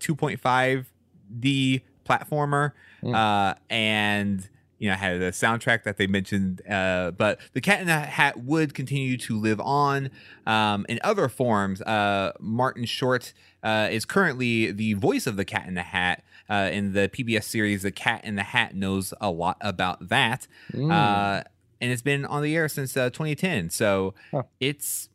2.5d 1.39 1.83
platformer 2.09 2.73
Mm. 3.03 3.15
uh 3.15 3.55
and 3.71 4.47
you 4.79 4.91
know 4.91 4.95
had 4.95 5.23
a 5.23 5.31
soundtrack 5.31 5.85
that 5.85 5.97
they 5.97 6.07
mentioned 6.07 6.61
uh 6.69 7.13
but 7.13 7.41
the 7.55 7.61
cat 7.63 7.81
in 7.81 7.87
the 7.87 7.99
hat 7.99 8.41
would 8.45 8.75
continue 8.75 9.17
to 9.17 9.39
live 9.39 9.59
on 9.61 10.11
um 10.47 10.85
in 10.89 10.99
other 11.03 11.29
forms 11.31 11.81
uh 11.83 12.33
martin 12.41 12.85
short 12.85 13.33
uh 13.63 13.89
is 13.91 14.05
currently 14.05 14.71
the 14.71 14.93
voice 14.95 15.27
of 15.27 15.37
the 15.37 15.45
cat 15.47 15.67
in 15.67 15.75
the 15.75 15.83
hat 15.83 16.23
uh 16.51 16.69
in 16.73 16.93
the 16.93 17.09
pbs 17.09 17.45
series 17.45 17.83
the 17.85 17.91
cat 17.91 18.23
in 18.25 18.35
the 18.35 18.43
hat 18.43 18.75
knows 18.75 19.15
a 19.21 19.31
lot 19.31 19.57
about 19.63 20.09
that 20.09 20.47
Mm. 20.75 20.91
uh 20.93 21.43
and 21.83 21.91
it's 21.91 22.03
been 22.03 22.27
on 22.27 22.43
the 22.43 22.55
air 22.55 22.69
since 22.69 22.95
uh, 22.99 23.09
2010 23.09 23.71
so 23.71 24.13
Huh. 24.31 24.43
it's 24.61 25.09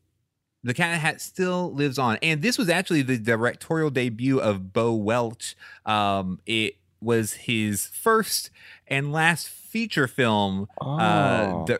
the 0.65 0.73
cat 0.73 0.87
in 0.87 0.93
the 0.93 0.99
hat 0.99 1.21
still 1.21 1.71
lives 1.73 1.97
on 1.97 2.17
and 2.21 2.41
this 2.41 2.57
was 2.57 2.67
actually 2.69 3.01
the 3.01 3.17
directorial 3.17 3.89
debut 3.89 4.39
of 4.39 4.73
bo 4.73 4.93
welch 4.93 5.55
um 5.85 6.39
it 6.45 6.75
was 7.01 7.33
his 7.33 7.85
first 7.87 8.49
and 8.87 9.11
last 9.11 9.47
feature 9.47 10.07
film 10.07 10.67
Oh. 10.81 10.97
uh, 10.97 11.65
di- 11.65 11.77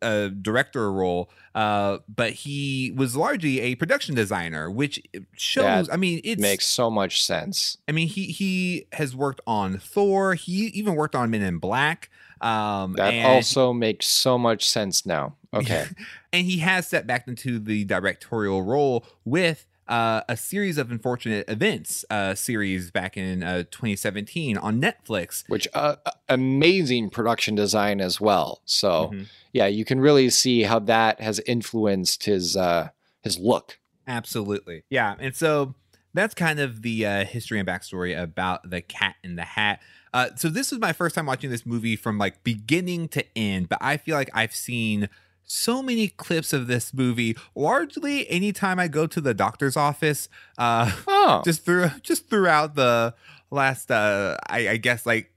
uh, 0.00 0.28
director 0.28 0.92
role. 0.92 1.28
Uh, 1.54 1.98
but 2.08 2.30
he 2.32 2.92
was 2.94 3.16
largely 3.16 3.58
a 3.60 3.74
production 3.74 4.14
designer, 4.14 4.70
which 4.70 5.02
shows. 5.34 5.88
That 5.88 5.94
I 5.94 5.96
mean, 5.96 6.20
it 6.22 6.38
makes 6.38 6.66
so 6.66 6.88
much 6.88 7.24
sense. 7.24 7.78
I 7.88 7.92
mean, 7.92 8.06
he 8.06 8.26
he 8.26 8.86
has 8.92 9.16
worked 9.16 9.40
on 9.46 9.78
Thor. 9.78 10.34
He 10.34 10.66
even 10.66 10.94
worked 10.94 11.16
on 11.16 11.30
Men 11.30 11.42
in 11.42 11.58
Black. 11.58 12.10
Um, 12.40 12.94
That 12.94 13.24
also 13.26 13.72
makes 13.72 14.06
so 14.06 14.38
much 14.38 14.68
sense 14.68 15.04
now. 15.06 15.36
Okay. 15.52 15.86
and 16.32 16.46
he 16.46 16.58
has 16.58 16.86
stepped 16.88 17.06
back 17.06 17.26
into 17.26 17.58
the 17.58 17.84
directorial 17.84 18.62
role 18.62 19.04
with 19.24 19.66
uh, 19.88 20.20
a 20.28 20.36
series 20.36 20.76
of 20.76 20.90
unfortunate 20.90 21.48
events 21.48 22.04
uh, 22.10 22.34
series 22.34 22.90
back 22.90 23.16
in 23.16 23.42
uh, 23.42 23.62
2017 23.70 24.58
on 24.58 24.80
Netflix. 24.80 25.44
Which 25.48 25.66
uh, 25.72 25.96
amazing 26.28 27.10
production 27.10 27.54
design 27.54 28.00
as 28.00 28.20
well. 28.20 28.60
So 28.66 29.10
Mhm. 29.12 29.26
yeah, 29.52 29.66
you 29.66 29.84
can 29.84 29.98
really 30.00 30.28
see 30.30 30.64
how 30.64 30.78
that 30.80 31.20
has 31.20 31.40
influenced 31.46 32.24
his 32.24 32.56
uh 32.56 32.90
his 33.22 33.38
look. 33.38 33.78
Absolutely. 34.06 34.84
Yeah. 34.90 35.14
And 35.18 35.34
so 35.34 35.74
that's 36.14 36.34
kind 36.34 36.60
of 36.60 36.82
the 36.82 37.04
uh, 37.06 37.24
history 37.24 37.58
and 37.58 37.68
backstory 37.68 38.18
about 38.20 38.68
the 38.70 38.80
cat 38.80 39.16
in 39.22 39.36
the 39.36 39.44
hat. 39.44 39.80
Uh, 40.14 40.28
so 40.36 40.48
this 40.48 40.70
was 40.70 40.80
my 40.80 40.92
first 40.92 41.14
time 41.14 41.26
watching 41.26 41.50
this 41.50 41.64
movie 41.66 41.96
from 41.96 42.18
like 42.18 42.42
beginning 42.44 43.08
to 43.08 43.24
end, 43.36 43.68
but 43.68 43.78
I 43.80 43.96
feel 43.96 44.16
like 44.16 44.30
I've 44.34 44.54
seen 44.54 45.08
so 45.44 45.82
many 45.82 46.08
clips 46.08 46.52
of 46.52 46.66
this 46.66 46.92
movie 46.92 47.36
largely 47.54 48.28
anytime 48.28 48.78
I 48.78 48.86
go 48.88 49.06
to 49.06 49.20
the 49.20 49.32
doctor's 49.34 49.76
office. 49.76 50.28
Uh, 50.58 50.92
Oh. 51.06 51.42
just 51.44 51.64
through 51.64 51.90
just 52.02 52.28
throughout 52.28 52.74
the 52.74 53.14
last 53.50 53.90
uh 53.90 54.36
I, 54.48 54.68
I 54.68 54.76
guess 54.76 55.06
like 55.06 55.32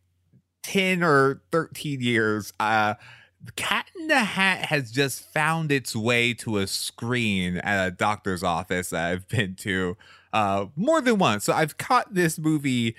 10 0.63 1.01
or 1.01 1.41
13 1.51 2.01
years 2.01 2.51
uh 2.59 2.95
cat 3.55 3.87
in 3.99 4.07
the 4.07 4.19
hat 4.19 4.65
has 4.65 4.91
just 4.91 5.31
found 5.33 5.71
its 5.71 5.95
way 5.95 6.33
to 6.35 6.57
a 6.57 6.67
screen 6.67 7.57
at 7.57 7.87
a 7.87 7.91
doctor's 7.91 8.43
office 8.43 8.91
that 8.91 9.11
i've 9.11 9.27
been 9.29 9.55
to 9.55 9.97
uh 10.33 10.65
more 10.75 11.01
than 11.01 11.17
once 11.17 11.45
so 11.45 11.53
i've 11.53 11.77
caught 11.77 12.13
this 12.13 12.37
movie 12.37 12.95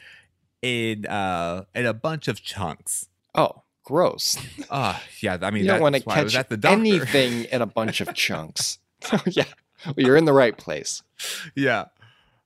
in 0.62 1.06
uh 1.06 1.64
in 1.74 1.86
a 1.86 1.92
bunch 1.92 2.28
of 2.28 2.42
chunks 2.42 3.08
oh, 3.34 3.62
gross. 3.84 4.38
uh 4.70 4.98
yeah 5.20 5.36
i 5.42 5.50
mean 5.50 5.64
you 5.64 5.68
don't 5.68 5.80
want 5.82 5.94
to 5.96 6.00
catch 6.02 6.32
the 6.48 6.68
anything 6.68 7.44
in 7.44 7.60
a 7.62 7.66
bunch 7.66 8.00
of 8.00 8.14
chunks. 8.14 8.78
yeah. 9.26 9.44
Well, 9.84 9.94
you're 9.96 10.16
in 10.16 10.24
the 10.26 10.32
right 10.32 10.56
place. 10.56 11.02
yeah. 11.56 11.86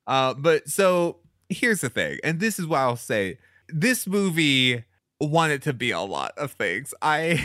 Uh, 0.06 0.32
but 0.34 0.68
so 0.68 1.18
here's 1.50 1.80
the 1.82 1.90
thing, 1.90 2.18
and 2.24 2.40
this 2.40 2.58
is 2.58 2.66
why 2.66 2.80
I'll 2.80 2.96
say: 2.96 3.38
this 3.68 4.06
movie 4.06 4.84
wanted 5.20 5.62
to 5.62 5.72
be 5.74 5.90
a 5.90 6.00
lot 6.00 6.32
of 6.38 6.52
things. 6.52 6.94
I 7.02 7.44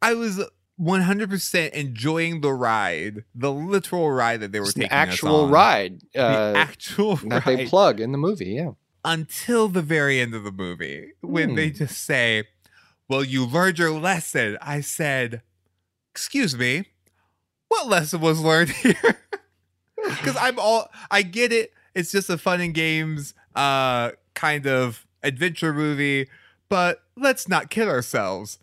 I 0.00 0.14
was 0.14 0.42
100% 0.80 1.70
enjoying 1.70 2.40
the 2.40 2.52
ride, 2.52 3.24
the 3.34 3.52
literal 3.52 4.10
ride 4.10 4.40
that 4.40 4.52
they 4.52 4.60
were 4.60 4.66
It's 4.66 4.74
taking. 4.74 4.90
actual 4.90 5.48
ride 5.48 6.00
The 6.14 6.22
uh, 6.22 6.52
actual 6.56 7.16
that 7.16 7.44
ride 7.46 7.58
they 7.58 7.66
plug 7.66 8.00
in 8.00 8.12
the 8.12 8.18
movie. 8.18 8.50
Yeah. 8.50 8.72
Until 9.06 9.68
the 9.68 9.80
very 9.80 10.20
end 10.20 10.34
of 10.34 10.44
the 10.44 10.52
movie 10.52 11.12
when 11.22 11.54
they 11.54 11.68
Hmm. 11.70 11.76
just 11.76 12.04
say, 12.04 12.44
"Well, 13.08 13.24
you 13.24 13.46
learned 13.46 13.78
your 13.78 13.92
lesson." 13.92 14.58
I 14.60 14.82
said, 14.82 15.40
"Excuse 16.12 16.54
me, 16.56 16.90
what 17.68 17.86
lesson 17.88 18.20
was 18.20 18.40
learned 18.40 18.70
here?" 18.82 18.94
Because 20.04 20.36
I'm 20.36 20.58
all 20.58 20.88
I 21.10 21.22
get 21.22 21.52
it. 21.52 21.72
It's 21.94 22.12
just 22.12 22.28
a 22.30 22.36
fun 22.38 22.60
and 22.60 22.74
games 22.74 23.32
uh 23.54 24.10
kind 24.34 24.66
of 24.66 25.06
adventure 25.22 25.72
movie, 25.72 26.28
but 26.68 27.02
let's 27.16 27.48
not 27.48 27.70
kid 27.70 27.88
ourselves. 27.88 28.58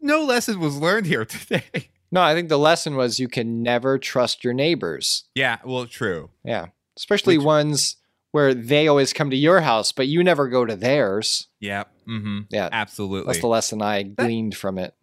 No 0.00 0.22
lesson 0.22 0.60
was 0.60 0.76
learned 0.76 1.06
here 1.06 1.24
today. 1.36 1.88
No, 2.12 2.20
I 2.22 2.34
think 2.34 2.48
the 2.50 2.58
lesson 2.58 2.94
was 2.94 3.18
you 3.18 3.26
can 3.28 3.62
never 3.62 3.98
trust 3.98 4.44
your 4.44 4.52
neighbors. 4.52 5.24
yeah, 5.34 5.58
well, 5.64 5.86
true. 5.86 6.30
Yeah. 6.44 6.66
Especially 6.96 7.36
Which- 7.38 7.46
ones 7.46 7.96
where 8.36 8.52
they 8.52 8.86
always 8.86 9.14
come 9.14 9.30
to 9.30 9.36
your 9.36 9.62
house, 9.62 9.92
but 9.92 10.08
you 10.08 10.22
never 10.22 10.46
go 10.46 10.66
to 10.66 10.76
theirs. 10.76 11.48
Yeah. 11.58 11.84
Mm-hmm. 12.06 12.40
Yeah. 12.50 12.68
Absolutely. 12.70 13.32
That's 13.32 13.40
the 13.40 13.46
lesson 13.46 13.80
I 13.80 14.02
gleaned 14.02 14.54
from 14.54 14.76
it. 14.76 14.94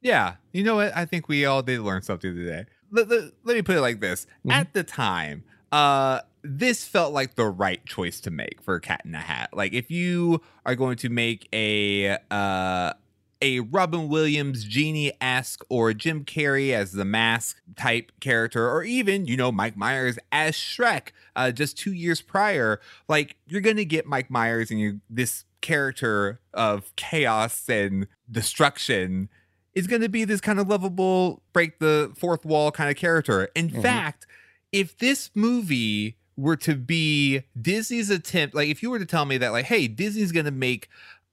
Yeah, 0.00 0.36
you 0.52 0.62
know 0.64 0.76
what? 0.76 0.96
I 0.96 1.04
think 1.04 1.28
we 1.28 1.44
all 1.44 1.60
did 1.62 1.80
learn 1.80 2.00
something 2.00 2.34
today. 2.34 2.64
Let, 2.90 3.10
let, 3.10 3.24
let 3.44 3.56
me 3.56 3.60
put 3.62 3.76
it 3.76 3.82
like 3.82 4.00
this: 4.00 4.26
Mhm. 4.46 4.52
at 4.52 4.72
the 4.72 4.84
time, 4.84 5.44
uh, 5.70 6.20
this 6.42 6.86
felt 6.86 7.12
like 7.12 7.34
the 7.34 7.44
right 7.44 7.84
choice 7.84 8.20
to 8.20 8.30
make 8.30 8.62
for 8.62 8.76
a 8.76 8.80
Cat 8.80 9.02
in 9.04 9.14
a 9.14 9.18
Hat. 9.18 9.50
Like, 9.52 9.74
if 9.74 9.90
you 9.90 10.40
are 10.64 10.74
going 10.74 10.96
to 10.98 11.10
make 11.10 11.46
a 11.52 12.16
uh, 12.30 12.92
a 13.40 13.60
Robin 13.60 14.08
Williams 14.08 14.64
genie 14.64 15.12
esque 15.20 15.64
or 15.68 15.92
Jim 15.94 16.24
Carrey 16.24 16.72
as 16.72 16.92
the 16.92 17.04
mask 17.04 17.60
type 17.76 18.12
character, 18.20 18.68
or 18.68 18.82
even 18.82 19.26
you 19.26 19.36
know 19.36 19.52
Mike 19.52 19.76
Myers 19.76 20.18
as 20.32 20.54
Shrek, 20.54 21.08
uh, 21.36 21.50
just 21.50 21.78
two 21.78 21.92
years 21.92 22.20
prior, 22.20 22.80
like 23.08 23.36
you're 23.46 23.60
gonna 23.60 23.84
get 23.84 24.06
Mike 24.06 24.30
Myers 24.30 24.70
and 24.70 24.80
you 24.80 25.00
this 25.08 25.44
character 25.60 26.40
of 26.54 26.94
chaos 26.96 27.68
and 27.68 28.06
destruction 28.30 29.28
is 29.74 29.86
going 29.86 30.02
to 30.02 30.08
be 30.08 30.24
this 30.24 30.40
kind 30.40 30.58
of 30.58 30.68
lovable, 30.68 31.42
break 31.52 31.78
the 31.78 32.12
fourth 32.16 32.44
wall 32.44 32.70
kind 32.72 32.90
of 32.90 32.96
character. 32.96 33.48
In 33.54 33.68
Mhm. 33.68 33.82
fact, 33.82 34.26
if 34.72 34.96
this 34.98 35.30
movie 35.34 36.16
were 36.36 36.56
to 36.56 36.74
be 36.74 37.42
Disney's 37.60 38.10
attempt, 38.10 38.54
like 38.54 38.68
if 38.68 38.82
you 38.82 38.90
were 38.90 38.98
to 38.98 39.04
tell 39.06 39.24
me 39.24 39.36
that, 39.38 39.50
like, 39.50 39.66
hey, 39.66 39.88
Disney's 39.88 40.32
going 40.32 40.46
to 40.46 40.50
make 40.52 40.88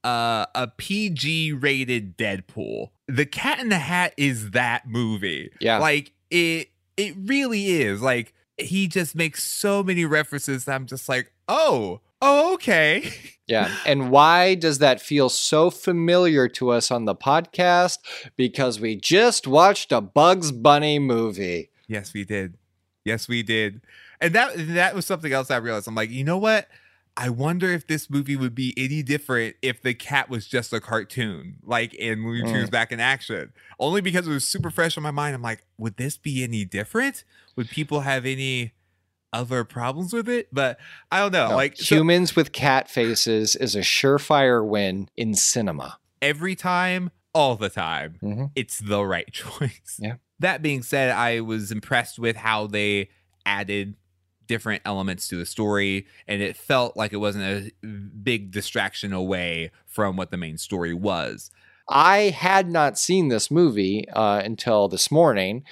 uh, 0.06 0.46
a 0.54 0.68
PG 0.68 1.54
rated 1.54 2.16
Deadpool, 2.18 2.92
The 3.08 3.26
Cat 3.26 3.60
in 3.60 3.70
the 3.70 3.80
Hat 3.80 4.14
is 4.18 4.52
that 4.52 4.88
movie. 4.88 5.52
Yeah. 5.60 5.80
Like 5.80 6.14
it, 6.30 6.70
it 6.96 7.16
really 7.18 7.68
is. 7.68 8.02
Like 8.02 8.34
he 8.58 8.88
just 8.88 9.16
makes 9.16 9.44
so 9.44 9.84
many 9.84 10.06
references 10.06 10.66
that 10.66 10.76
I'm 10.76 10.86
just 10.86 11.10
like, 11.10 11.32
oh, 11.48 12.02
oh, 12.22 12.54
okay. 12.54 13.12
Yeah. 13.48 13.72
And 13.86 14.10
why 14.10 14.56
does 14.56 14.80
that 14.80 15.00
feel 15.00 15.30
so 15.30 15.70
familiar 15.70 16.48
to 16.48 16.72
us 16.72 16.90
on 16.90 17.06
the 17.06 17.14
podcast? 17.14 18.00
Because 18.36 18.80
we 18.80 18.96
just 18.96 19.46
watched 19.46 19.92
a 19.92 20.02
Bugs 20.02 20.52
Bunny 20.52 20.98
movie. 20.98 21.70
Yes, 21.88 22.12
we 22.12 22.24
did. 22.24 22.58
Yes, 23.04 23.28
we 23.28 23.44
did. 23.44 23.82
And 24.20 24.34
that 24.34 24.54
that 24.74 24.96
was 24.96 25.06
something 25.06 25.32
else 25.32 25.52
I 25.52 25.58
realized. 25.58 25.88
I'm 25.88 25.94
like, 25.94 26.10
you 26.10 26.24
know 26.24 26.40
what? 26.40 26.68
I 27.17 27.29
wonder 27.29 27.72
if 27.72 27.88
this 27.88 28.10
movie 28.10 28.36
would 28.36 28.53
be 28.55 28.74
any 28.75 29.01
different 29.01 29.55
if 29.62 29.81
the 29.81 29.93
cat 29.93 30.29
was 30.29 30.48
just 30.48 30.74
a 30.74 30.81
cartoon, 30.81 31.57
like 31.63 31.93
in 31.93 32.25
Looney 32.25 32.41
Tunes 32.51 32.67
Mm. 32.69 32.72
back 32.72 32.91
in 32.91 33.00
action. 33.00 33.53
Only 33.79 34.01
because 34.01 34.27
it 34.27 34.31
was 34.31 34.45
super 34.48 34.69
fresh 34.69 34.98
on 34.98 35.03
my 35.03 35.12
mind. 35.12 35.34
I'm 35.36 35.41
like, 35.41 35.63
would 35.77 35.95
this 35.98 36.17
be 36.17 36.43
any 36.43 36.65
different? 36.65 37.24
Would 37.55 37.69
people 37.69 38.01
have 38.01 38.25
any 38.25 38.74
other 39.31 39.63
problems 39.63 40.12
with 40.12 40.27
it? 40.27 40.50
But 40.51 40.77
I 41.10 41.19
don't 41.19 41.31
know. 41.31 41.50
No, 41.51 41.55
like 41.55 41.77
so 41.77 41.95
humans 41.95 42.36
with 42.36 42.51
cat 42.51 42.89
faces 42.89 43.55
is 43.55 43.75
a 43.75 43.79
surefire 43.81 44.65
win 44.65 45.10
in 45.15 45.36
cinema. 45.36 45.98
every 46.22 46.55
time, 46.55 47.12
all 47.34 47.55
the 47.55 47.69
time. 47.69 48.15
Mhm. 48.24 48.50
it's 48.55 48.79
the 48.79 49.05
right 49.05 49.31
choice. 49.31 49.98
Yeah. 50.00 50.15
That 50.39 50.62
being 50.62 50.81
said, 50.84 51.12
I 51.12 51.39
was 51.41 51.72
impressed 51.72 52.17
with 52.19 52.36
how 52.36 52.67
they 52.67 53.10
added 53.45 53.95
different 54.48 54.82
elements 54.86 55.28
to 55.30 55.38
the 55.38 55.46
story, 55.46 56.08
and 56.28 56.42
it 56.42 56.58
felt 56.58 56.96
like 56.96 57.14
it 57.14 57.18
wasn't 57.18 57.44
a 57.44 57.88
big 57.88 58.52
distraction 58.52 59.14
away 59.14 59.72
from 59.86 60.16
what 60.16 60.32
the 60.32 60.38
main 60.38 60.58
story 60.58 60.94
was. 60.94 61.52
I 61.88 62.30
had 62.30 62.70
not 62.70 62.98
seen 62.98 63.28
this 63.28 63.52
movie 63.52 64.10
uh, 64.10 64.42
until 64.44 64.88
this 64.88 65.12
morning, 65.12 65.64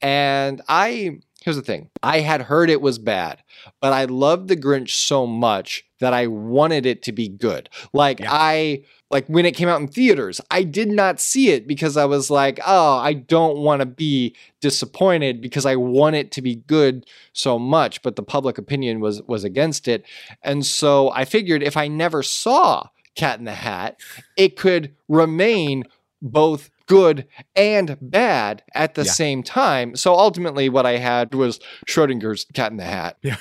and 0.00 0.62
I 0.68 1.18
here's 1.48 1.56
the 1.56 1.62
thing: 1.62 1.88
I 2.02 2.20
had 2.20 2.42
heard 2.42 2.68
it 2.68 2.82
was 2.82 2.98
bad, 2.98 3.42
but 3.80 3.94
I 3.94 4.04
loved 4.04 4.48
the 4.48 4.56
Grinch 4.56 4.90
so 4.90 5.26
much 5.26 5.82
that 5.98 6.12
I 6.12 6.26
wanted 6.26 6.84
it 6.84 7.02
to 7.04 7.12
be 7.12 7.26
good. 7.26 7.70
Like 7.94 8.20
Yeah. 8.20 8.28
I 8.30 8.82
like 9.10 9.26
when 9.28 9.46
it 9.46 9.56
came 9.56 9.68
out 9.68 9.80
in 9.80 9.88
theaters, 9.88 10.42
I 10.50 10.62
did 10.62 10.90
not 10.90 11.20
see 11.20 11.48
it 11.48 11.66
because 11.66 11.96
I 11.96 12.04
was 12.04 12.30
like, 12.30 12.60
oh, 12.66 12.98
I 12.98 13.14
don't 13.14 13.56
want 13.56 13.80
to 13.80 13.86
be 13.86 14.36
disappointed 14.60 15.40
because 15.40 15.64
I 15.64 15.76
want 15.76 16.16
it 16.16 16.30
to 16.32 16.42
be 16.42 16.56
good 16.56 17.06
so 17.32 17.58
much, 17.58 18.02
but 18.02 18.16
the 18.16 18.22
public 18.22 18.58
opinion 18.58 19.00
was 19.00 19.22
was 19.22 19.42
against 19.42 19.88
it, 19.88 20.04
and 20.42 20.66
so 20.66 21.10
I 21.12 21.24
figured 21.24 21.62
if 21.62 21.78
I 21.78 21.88
never 21.88 22.22
saw 22.22 22.88
Cat 23.14 23.38
in 23.38 23.46
the 23.46 23.54
Hat, 23.54 23.98
it 24.36 24.56
could 24.56 24.94
remain 25.08 25.84
both 26.20 26.68
good 26.88 27.26
and 27.54 27.96
bad 28.00 28.64
at 28.74 28.94
the 28.96 29.04
Yeah. 29.04 29.12
same 29.12 29.42
time. 29.44 29.94
So 29.94 30.14
ultimately, 30.14 30.68
what 30.68 30.84
I 30.86 30.96
had 30.96 31.32
was 31.34 31.60
Schrodinger's 31.86 32.44
Cat 32.54 32.72
in 32.72 32.76
the 32.78 32.84
Hat. 32.84 33.16
Yeah. 33.22 33.36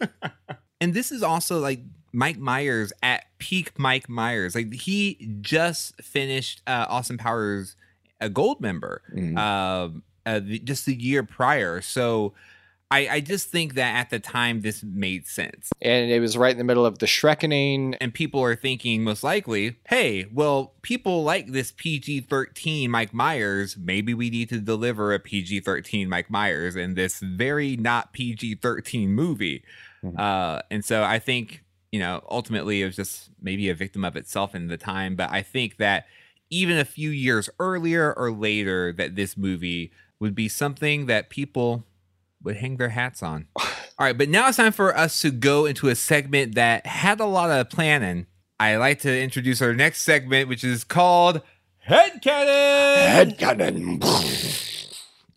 And 0.80 0.94
this 0.94 1.12
is 1.12 1.22
also 1.22 1.60
like 1.60 1.80
Mike 2.12 2.38
Myers 2.38 2.92
at 3.04 3.26
peak 3.38 3.78
Mike 3.78 4.08
Myers. 4.08 4.56
Like 4.56 4.72
he 4.74 5.30
just 5.40 5.94
finished 6.02 6.60
uh, 6.66 6.86
Austin 6.88 7.18
Powers 7.18 7.76
a 8.20 8.28
Goldmember. 8.28 8.98
Mm. 9.14 9.38
um, 9.38 10.02
uh, 10.26 10.40
the, 10.40 10.58
just 10.58 10.84
the 10.86 10.94
year 11.00 11.22
prior. 11.22 11.80
So 11.80 12.34
I, 12.92 13.08
I 13.10 13.20
just 13.20 13.48
think 13.48 13.72
that 13.74 13.96
at 13.96 14.10
the 14.10 14.20
time 14.20 14.60
this 14.60 14.82
made 14.82 15.26
sense. 15.26 15.72
And 15.80 16.10
it 16.10 16.20
was 16.20 16.36
right 16.36 16.52
in 16.52 16.58
the 16.58 16.64
middle 16.64 16.84
of 16.84 16.98
the 16.98 17.06
Shrekkening. 17.06 17.96
And 18.02 18.12
people 18.12 18.42
are 18.42 18.54
thinking 18.54 19.02
most 19.02 19.24
likely, 19.24 19.78
hey, 19.88 20.26
well, 20.30 20.74
people 20.82 21.24
like 21.24 21.52
this 21.52 21.72
PG 21.74 22.22
13 22.22 22.90
Mike 22.90 23.14
Myers. 23.14 23.78
Maybe 23.78 24.12
we 24.12 24.28
need 24.28 24.50
to 24.50 24.58
deliver 24.58 25.14
a 25.14 25.18
PG 25.18 25.60
13 25.60 26.06
Mike 26.06 26.28
Myers 26.28 26.76
in 26.76 26.92
this 26.92 27.20
very 27.20 27.78
not 27.78 28.12
PG 28.12 28.56
13 28.56 29.10
movie. 29.10 29.64
Mm-hmm. 30.04 30.20
Uh, 30.20 30.60
and 30.70 30.84
so 30.84 31.02
I 31.02 31.18
think, 31.18 31.64
you 31.92 31.98
know, 31.98 32.22
ultimately 32.30 32.82
it 32.82 32.84
was 32.84 32.96
just 32.96 33.30
maybe 33.40 33.70
a 33.70 33.74
victim 33.74 34.04
of 34.04 34.16
itself 34.16 34.54
in 34.54 34.66
the 34.66 34.76
time. 34.76 35.16
But 35.16 35.30
I 35.30 35.40
think 35.40 35.78
that 35.78 36.04
even 36.50 36.76
a 36.76 36.84
few 36.84 37.08
years 37.08 37.48
earlier 37.58 38.12
or 38.12 38.30
later, 38.30 38.92
that 38.92 39.16
this 39.16 39.34
movie 39.38 39.92
would 40.20 40.34
be 40.34 40.46
something 40.46 41.06
that 41.06 41.30
people 41.30 41.86
would 42.44 42.56
hang 42.56 42.76
their 42.76 42.90
hats 42.90 43.22
on. 43.22 43.46
All 43.56 44.06
right, 44.06 44.16
but 44.16 44.28
now 44.28 44.48
it's 44.48 44.56
time 44.56 44.72
for 44.72 44.96
us 44.96 45.20
to 45.20 45.30
go 45.30 45.66
into 45.66 45.88
a 45.88 45.94
segment 45.94 46.54
that 46.54 46.86
had 46.86 47.20
a 47.20 47.26
lot 47.26 47.50
of 47.50 47.70
planning. 47.70 48.26
I 48.58 48.76
like 48.76 49.00
to 49.00 49.20
introduce 49.20 49.60
our 49.60 49.74
next 49.74 50.02
segment, 50.02 50.48
which 50.48 50.64
is 50.64 50.84
called 50.84 51.42
Headcanon. 51.88 53.36
Headcanon. 53.36 54.88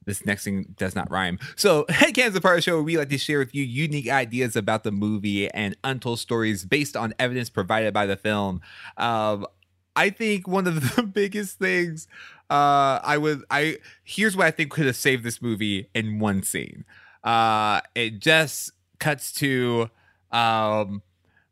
This 0.05 0.25
next 0.25 0.43
thing 0.43 0.75
does 0.77 0.95
not 0.95 1.09
rhyme. 1.09 1.39
So, 1.55 1.85
Headcanon 1.89 2.27
is 2.27 2.35
a 2.35 2.41
part 2.41 2.53
of 2.53 2.57
the 2.59 2.61
show 2.61 2.75
where 2.75 2.83
we 2.83 2.97
like 2.97 3.09
to 3.09 3.17
share 3.17 3.39
with 3.39 3.55
you 3.55 3.63
unique 3.63 4.09
ideas 4.09 4.55
about 4.55 4.83
the 4.83 4.91
movie 4.91 5.49
and 5.49 5.75
untold 5.83 6.19
stories 6.19 6.63
based 6.65 6.95
on 6.95 7.13
evidence 7.17 7.49
provided 7.49 7.93
by 7.93 8.05
the 8.05 8.15
film. 8.15 8.61
Um, 8.97 9.47
I 9.95 10.09
think 10.09 10.47
one 10.47 10.67
of 10.67 10.95
the 10.95 11.03
biggest 11.13 11.57
things 11.57 12.07
uh, 12.49 12.99
I 13.03 13.17
would 13.17 13.43
I 13.49 13.77
here's 14.03 14.37
what 14.37 14.45
I 14.47 14.51
think 14.51 14.71
could 14.71 14.85
have 14.85 14.95
saved 14.95 15.23
this 15.23 15.41
movie 15.41 15.89
in 15.93 16.19
one 16.19 16.43
scene. 16.43 16.85
Uh, 17.23 17.81
it 17.95 18.19
just 18.19 18.71
cuts 18.99 19.31
to 19.33 19.89
um, 20.31 21.01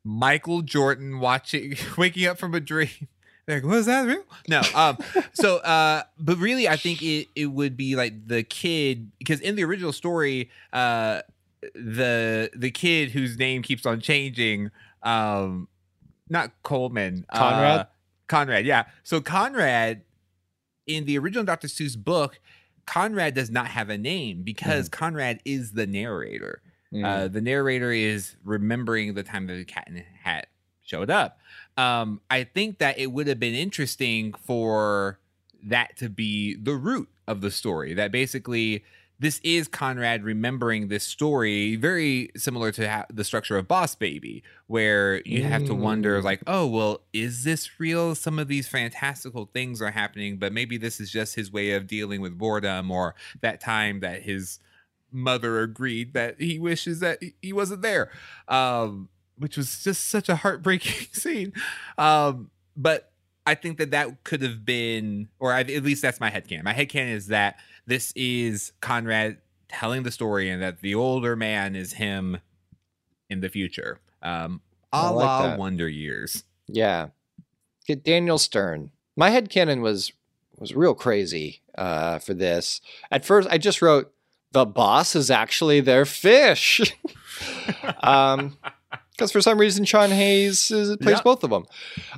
Michael 0.04 0.62
Jordan 0.62 1.20
watching 1.20 1.76
waking 1.98 2.28
up 2.28 2.38
from 2.38 2.54
a 2.54 2.60
dream. 2.60 2.90
Like, 3.46 3.66
was 3.66 3.88
that 3.88 4.08
real? 4.08 4.24
No. 4.48 4.62
Um, 4.74 4.98
so 5.34 5.58
uh, 5.58 6.04
but 6.18 6.38
really 6.38 6.70
I 6.70 6.78
think 6.78 7.02
it 7.02 7.28
it 7.36 7.48
would 7.48 7.76
be 7.76 7.98
like 7.98 8.26
the 8.26 8.42
kid 8.42 9.12
because 9.20 9.42
in 9.42 9.58
the 9.58 9.66
original 9.66 9.92
story, 9.92 10.50
uh 10.72 11.24
the 11.76 12.50
the 12.56 12.72
kid 12.72 13.12
whose 13.12 13.38
name 13.38 13.62
keeps 13.62 13.86
on 13.86 14.00
changing, 14.00 14.72
um 15.02 15.68
not 16.30 16.52
Coleman. 16.64 17.26
Conrad? 17.34 17.80
Uh, 17.82 17.86
Conrad, 18.30 18.66
yeah. 18.66 18.86
So 19.04 19.20
Conrad 19.20 20.04
in 20.88 21.06
the 21.06 21.18
original 21.18 21.44
Dr. 21.44 21.68
Seuss 21.68 21.98
book, 21.98 22.40
Conrad 22.86 23.34
does 23.34 23.50
not 23.50 23.68
have 23.68 23.90
a 23.90 23.98
name 23.98 24.44
because 24.44 24.90
mm. 24.90 24.92
Conrad 24.92 25.40
is 25.46 25.72
the 25.72 25.88
narrator. 25.88 26.62
Mm. 26.94 27.06
Uh, 27.06 27.28
the 27.28 27.42
narrator 27.42 27.92
is 27.92 28.36
remembering 28.44 29.14
the 29.14 29.24
time 29.24 29.48
that 29.48 29.56
the 29.56 29.66
cat 29.66 29.86
in 29.88 29.96
the 29.96 30.04
hat 30.24 30.48
showed 30.84 31.10
up. 31.10 31.40
Um, 31.78 32.22
I 32.30 32.44
think 32.44 32.80
that 32.80 33.00
it 33.00 33.12
would 33.12 33.28
have 33.28 33.40
been 33.40 33.56
interesting 33.56 34.34
for 34.34 35.20
that 35.64 35.98
to 35.98 36.10
be 36.10 36.56
the 36.56 36.76
root 36.76 37.10
of 37.28 37.42
the 37.42 37.50
story. 37.50 37.94
That 37.94 38.12
basically 38.12 38.84
this 39.20 39.40
is 39.44 39.68
Conrad 39.68 40.24
remembering 40.24 40.88
this 40.88 41.04
story, 41.04 41.76
very 41.76 42.30
similar 42.36 42.72
to 42.74 42.90
ha- 42.90 43.06
the 43.14 43.24
structure 43.24 43.58
of 43.58 43.68
Boss 43.68 43.96
Baby, 43.96 44.44
where 44.68 45.22
you 45.26 45.44
have 45.44 45.66
to 45.66 45.74
wonder, 45.74 46.20
mm. 46.20 46.24
like, 46.24 46.42
oh, 46.48 46.68
well, 46.68 47.02
is 47.14 47.44
this 47.44 47.80
real? 47.80 48.16
Some 48.16 48.40
of 48.40 48.48
these 48.48 48.68
fantastical 48.68 49.50
things 49.54 49.82
are 49.82 49.92
happening, 49.92 50.38
but 50.38 50.52
maybe 50.52 50.78
this 50.78 51.00
is 51.00 51.12
just 51.12 51.36
his 51.36 51.52
way 51.52 51.72
of 51.72 51.88
dealing 51.88 52.22
with 52.22 52.38
boredom 52.38 52.92
or 52.92 53.16
that 53.42 53.62
time 53.62 54.00
that 54.02 54.24
his 54.24 54.60
mother 55.12 55.62
agreed 55.62 56.14
that 56.14 56.42
he 56.42 56.60
wishes 56.60 57.00
that 57.00 57.20
he 57.42 57.54
wasn't 57.54 57.82
there, 57.82 58.10
um, 58.48 59.10
which 59.38 59.58
was 59.58 59.84
just 59.84 60.10
such 60.10 60.28
a 60.28 60.36
heartbreaking 60.36 61.08
scene. 61.14 61.54
Um, 61.98 62.50
but 62.76 63.12
I 63.46 63.56
think 63.56 63.78
that 63.78 63.92
that 63.92 64.24
could 64.24 64.42
have 64.42 64.66
been, 64.66 65.28
or 65.40 65.54
I, 65.54 65.62
at 65.62 65.84
least 65.84 66.02
that's 66.02 66.20
my 66.20 66.32
headcanon. 66.32 66.64
My 66.64 66.74
headcanon 66.74 67.12
is 67.12 67.28
that 67.28 67.58
this 67.86 68.14
is 68.16 68.74
Conrad 68.82 69.38
telling 69.68 70.04
the 70.04 70.12
story 70.12 70.50
and 70.50 70.62
that 70.62 70.82
the 70.82 70.96
older 70.96 71.36
man 71.36 71.76
is 71.76 71.94
him 71.94 72.40
in 73.30 73.42
the 73.42 73.50
future. 73.50 74.00
Um, 74.22 74.62
a 74.92 75.12
like 75.12 75.26
la 75.26 75.48
that. 75.48 75.60
Wonder 75.60 75.90
Years. 75.90 76.44
Yeah. 76.68 77.10
Get 77.86 78.04
Daniel 78.04 78.38
Stern. 78.38 78.92
My 79.16 79.30
head 79.30 79.50
headcanon 79.50 79.82
was 79.82 80.14
was 80.58 80.76
real 80.76 80.94
crazy 80.94 81.62
uh, 81.78 82.20
for 82.20 82.34
this. 82.34 82.80
At 83.12 83.26
first, 83.26 83.50
I 83.52 83.58
just 83.58 83.82
wrote, 83.82 84.14
the 84.52 84.66
boss 84.66 85.16
is 85.16 85.32
actually 85.32 85.82
their 85.82 86.06
fish. 86.06 86.96
um, 88.04 88.58
because 89.16 89.32
for 89.32 89.42
some 89.42 89.60
reason 89.60 89.86
Sean 89.86 90.10
Hayes 90.10 90.72
is, 90.72 90.98
plays 90.98 91.18
yeah. 91.18 91.24
both 91.24 91.44
of 91.44 91.50
them. 91.50 91.66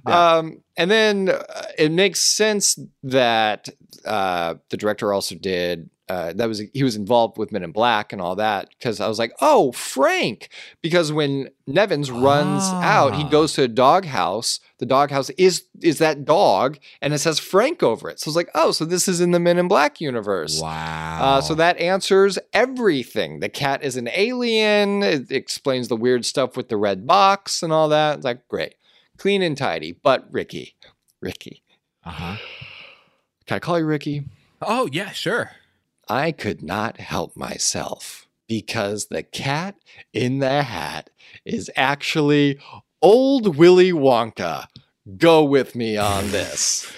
Yeah. 0.08 0.36
Um, 0.36 0.64
and 0.78 0.90
then 0.90 1.30
uh, 1.30 1.64
it 1.78 1.92
makes 1.92 2.22
sense 2.22 2.80
that 3.04 3.70
uh, 4.06 4.56
the 4.70 4.78
director 4.78 5.14
also 5.14 5.36
did 5.36 5.90
uh, 6.08 6.34
that 6.34 6.48
was 6.48 6.62
he 6.74 6.84
was 6.84 6.96
involved 6.96 7.38
with 7.38 7.52
Men 7.52 7.64
in 7.64 7.72
Black 7.72 8.14
and 8.14 8.22
all 8.22 8.36
that 8.36 8.70
because 8.70 9.00
I 9.00 9.08
was 9.08 9.18
like, 9.18 9.34
oh, 9.42 9.72
Frank, 9.72 10.50
because 10.82 11.12
when 11.12 11.50
Nevins 11.66 12.12
runs 12.12 12.62
ah. 12.66 12.84
out, 12.84 13.16
he 13.16 13.24
ah. 13.24 13.30
goes 13.30 13.54
to 13.54 13.64
a 13.64 13.68
doghouse. 13.68 14.60
The 14.78 14.86
doghouse 14.86 15.32
is 15.32 15.64
is 15.82 15.98
that 15.98 16.24
dog, 16.24 16.78
and 17.02 17.12
it 17.14 17.20
says 17.20 17.40
Frank 17.40 17.82
over 17.82 18.08
it. 18.10 18.20
So 18.20 18.30
it's 18.30 18.36
like, 18.36 18.52
oh, 18.54 18.72
so 18.72 18.86
this 18.86 19.08
is 19.08 19.20
in 19.20 19.32
the 19.32 19.40
Men 19.40 19.58
in 19.58 19.68
Black 19.68 20.00
universe. 20.00 20.62
Wow. 20.62 21.20
Uh, 21.22 21.42
so 21.42 21.56
that 21.56 21.78
answers 21.80 22.38
everything. 22.54 23.40
The 23.40 23.50
cat 23.50 23.84
is 23.84 23.98
an 23.98 24.10
alien. 24.14 25.02
It 25.02 25.32
explains 25.32 25.88
the 25.88 25.98
weird 25.98 26.24
stuff 26.24 26.56
with 26.56 26.70
the 26.70 26.78
red 26.78 27.08
box 27.08 27.64
and 27.64 27.74
all 27.74 27.90
that. 27.90 28.18
It's 28.18 28.26
like 28.26 28.48
great, 28.48 28.76
clean 29.18 29.42
and 29.42 29.58
tidy. 29.58 29.94
But 29.94 30.28
Ricky, 30.32 30.76
Ricky. 31.20 31.64
Uh 32.04 32.12
huh. 32.12 32.38
Can 33.48 33.56
I 33.56 33.60
call 33.60 33.80
you 33.80 33.86
Ricky? 33.86 34.26
Oh 34.62 34.88
yeah, 34.92 35.10
sure. 35.10 35.52
I 36.08 36.32
could 36.32 36.62
not 36.62 36.98
help 36.98 37.36
myself 37.36 38.28
because 38.48 39.08
the 39.08 39.24
cat 39.24 39.76
in 40.14 40.40
the 40.40 40.64
hat 40.64 41.10
is 41.44 41.72
actually 41.76 42.60
old 43.02 43.58
Willy 43.58 43.92
Wonka. 43.92 44.68
Go 45.18 45.44
with 45.44 45.76
me 45.76 45.98
on 45.98 46.32
this. 46.32 46.92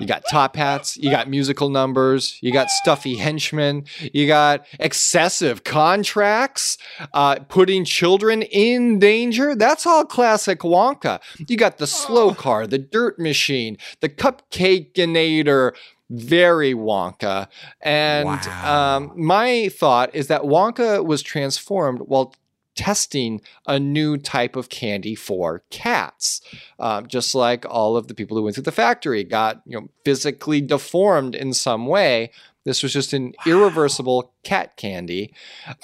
You 0.00 0.06
got 0.06 0.22
top 0.30 0.54
hats, 0.54 0.96
you 0.96 1.10
got 1.10 1.28
musical 1.28 1.70
numbers, 1.70 2.38
you 2.40 2.52
got 2.52 2.70
stuffy 2.70 3.16
henchmen, 3.16 3.84
you 4.12 4.28
got 4.28 4.64
excessive 4.78 5.64
contracts, 5.64 6.78
uh, 7.14 7.40
putting 7.48 7.84
children 7.84 8.42
in 8.42 9.00
danger. 9.00 9.56
That's 9.56 9.86
all 9.86 10.04
classic 10.04 10.60
Wonka. 10.60 11.20
You 11.48 11.56
got 11.56 11.78
the 11.78 11.88
slow 11.88 12.32
car, 12.32 12.68
the 12.68 12.78
dirt 12.78 13.18
machine, 13.18 13.76
the 14.00 14.08
cupcakeinator, 14.08 15.72
very 16.10 16.74
Wonka. 16.74 17.48
And 17.80 18.26
wow. 18.26 18.96
um, 18.96 19.12
my 19.16 19.68
thought 19.68 20.14
is 20.14 20.28
that 20.28 20.42
Wonka 20.42 21.04
was 21.04 21.22
transformed 21.22 22.00
while 22.00 22.34
testing 22.78 23.40
a 23.66 23.78
new 23.80 24.16
type 24.16 24.54
of 24.54 24.68
candy 24.68 25.16
for 25.16 25.64
cats. 25.68 26.40
Um, 26.78 27.08
just 27.08 27.34
like 27.34 27.66
all 27.68 27.96
of 27.96 28.06
the 28.06 28.14
people 28.14 28.36
who 28.36 28.44
went 28.44 28.54
through 28.54 28.62
the 28.62 28.72
factory 28.72 29.24
got 29.24 29.60
you 29.66 29.80
know 29.80 29.88
physically 30.04 30.60
deformed 30.60 31.34
in 31.34 31.52
some 31.52 31.86
way. 31.86 32.30
This 32.68 32.82
was 32.82 32.92
just 32.92 33.14
an 33.14 33.32
wow. 33.46 33.52
irreversible 33.52 34.34
cat 34.44 34.76
candy. 34.76 35.32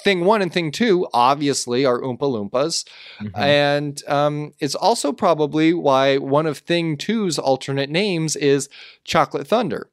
Thing 0.03 0.23
one 0.23 0.43
and 0.43 0.53
thing 0.53 0.69
two, 0.69 1.07
obviously, 1.15 1.83
are 1.83 1.99
Oompa 1.99 2.19
Loompas. 2.19 2.87
Mm-hmm. 3.19 3.41
And 3.41 4.03
um, 4.07 4.53
it's 4.59 4.75
also 4.75 5.11
probably 5.11 5.73
why 5.73 6.17
one 6.17 6.45
of 6.45 6.59
thing 6.59 6.95
two's 6.95 7.39
alternate 7.39 7.89
names 7.89 8.35
is 8.35 8.69
Chocolate 9.03 9.47
Thunder. 9.47 9.89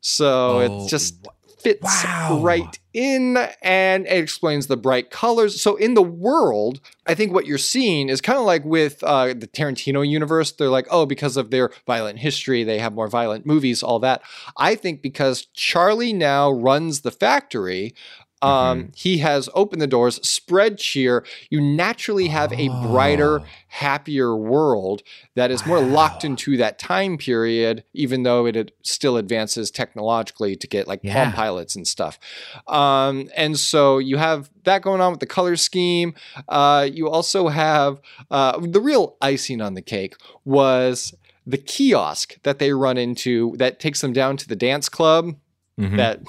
So 0.00 0.60
oh, 0.60 0.84
it 0.84 0.88
just 0.88 1.26
fits 1.60 2.04
wow. 2.04 2.40
right 2.42 2.78
in 2.92 3.36
and 3.62 4.06
it 4.06 4.18
explains 4.18 4.66
the 4.66 4.76
bright 4.76 5.10
colors. 5.10 5.60
So 5.60 5.76
in 5.76 5.94
the 5.94 6.02
world, 6.02 6.80
I 7.06 7.14
think 7.14 7.32
what 7.32 7.46
you're 7.46 7.58
seeing 7.58 8.08
is 8.08 8.20
kind 8.20 8.38
of 8.38 8.44
like 8.44 8.64
with 8.64 9.02
uh, 9.04 9.28
the 9.28 9.46
Tarantino 9.46 10.08
universe. 10.08 10.52
They're 10.52 10.68
like, 10.68 10.86
oh, 10.90 11.06
because 11.06 11.36
of 11.36 11.50
their 11.50 11.70
violent 11.86 12.18
history, 12.18 12.64
they 12.64 12.78
have 12.78 12.94
more 12.94 13.08
violent 13.08 13.46
movies, 13.46 13.82
all 13.82 13.98
that. 14.00 14.22
I 14.56 14.74
think 14.74 15.02
because 15.02 15.46
Charlie 15.54 16.12
now 16.12 16.50
runs 16.50 17.00
the 17.00 17.10
factory, 17.10 17.94
um, 18.42 18.50
mm-hmm. 18.50 18.90
He 18.94 19.18
has 19.18 19.48
opened 19.54 19.82
the 19.82 19.86
doors, 19.86 20.16
spread 20.28 20.78
cheer. 20.78 21.24
You 21.50 21.60
naturally 21.60 22.28
have 22.28 22.52
a 22.52 22.68
brighter, 22.68 23.40
oh. 23.40 23.44
happier 23.68 24.36
world 24.36 25.02
that 25.34 25.50
is 25.50 25.62
wow. 25.62 25.68
more 25.68 25.80
locked 25.80 26.24
into 26.24 26.56
that 26.56 26.78
time 26.78 27.18
period, 27.18 27.84
even 27.94 28.22
though 28.22 28.46
it 28.46 28.72
still 28.82 29.16
advances 29.16 29.70
technologically 29.70 30.54
to 30.56 30.66
get 30.66 30.86
like 30.86 31.00
yeah. 31.02 31.24
Palm 31.24 31.32
Pilots 31.32 31.74
and 31.74 31.86
stuff. 31.86 32.18
Um, 32.66 33.28
and 33.36 33.58
so 33.58 33.98
you 33.98 34.16
have 34.18 34.50
that 34.64 34.82
going 34.82 35.00
on 35.00 35.10
with 35.10 35.20
the 35.20 35.26
color 35.26 35.56
scheme. 35.56 36.14
Uh, 36.48 36.88
you 36.90 37.08
also 37.08 37.48
have 37.48 38.00
uh, 38.30 38.58
the 38.60 38.80
real 38.80 39.16
icing 39.20 39.60
on 39.60 39.74
the 39.74 39.82
cake 39.82 40.14
was 40.44 41.14
the 41.46 41.58
kiosk 41.58 42.40
that 42.42 42.58
they 42.58 42.72
run 42.72 42.98
into 42.98 43.56
that 43.56 43.80
takes 43.80 44.00
them 44.02 44.12
down 44.12 44.36
to 44.36 44.46
the 44.46 44.56
dance 44.56 44.88
club 44.88 45.34
Mhm. 45.78 45.96
that 45.96 46.20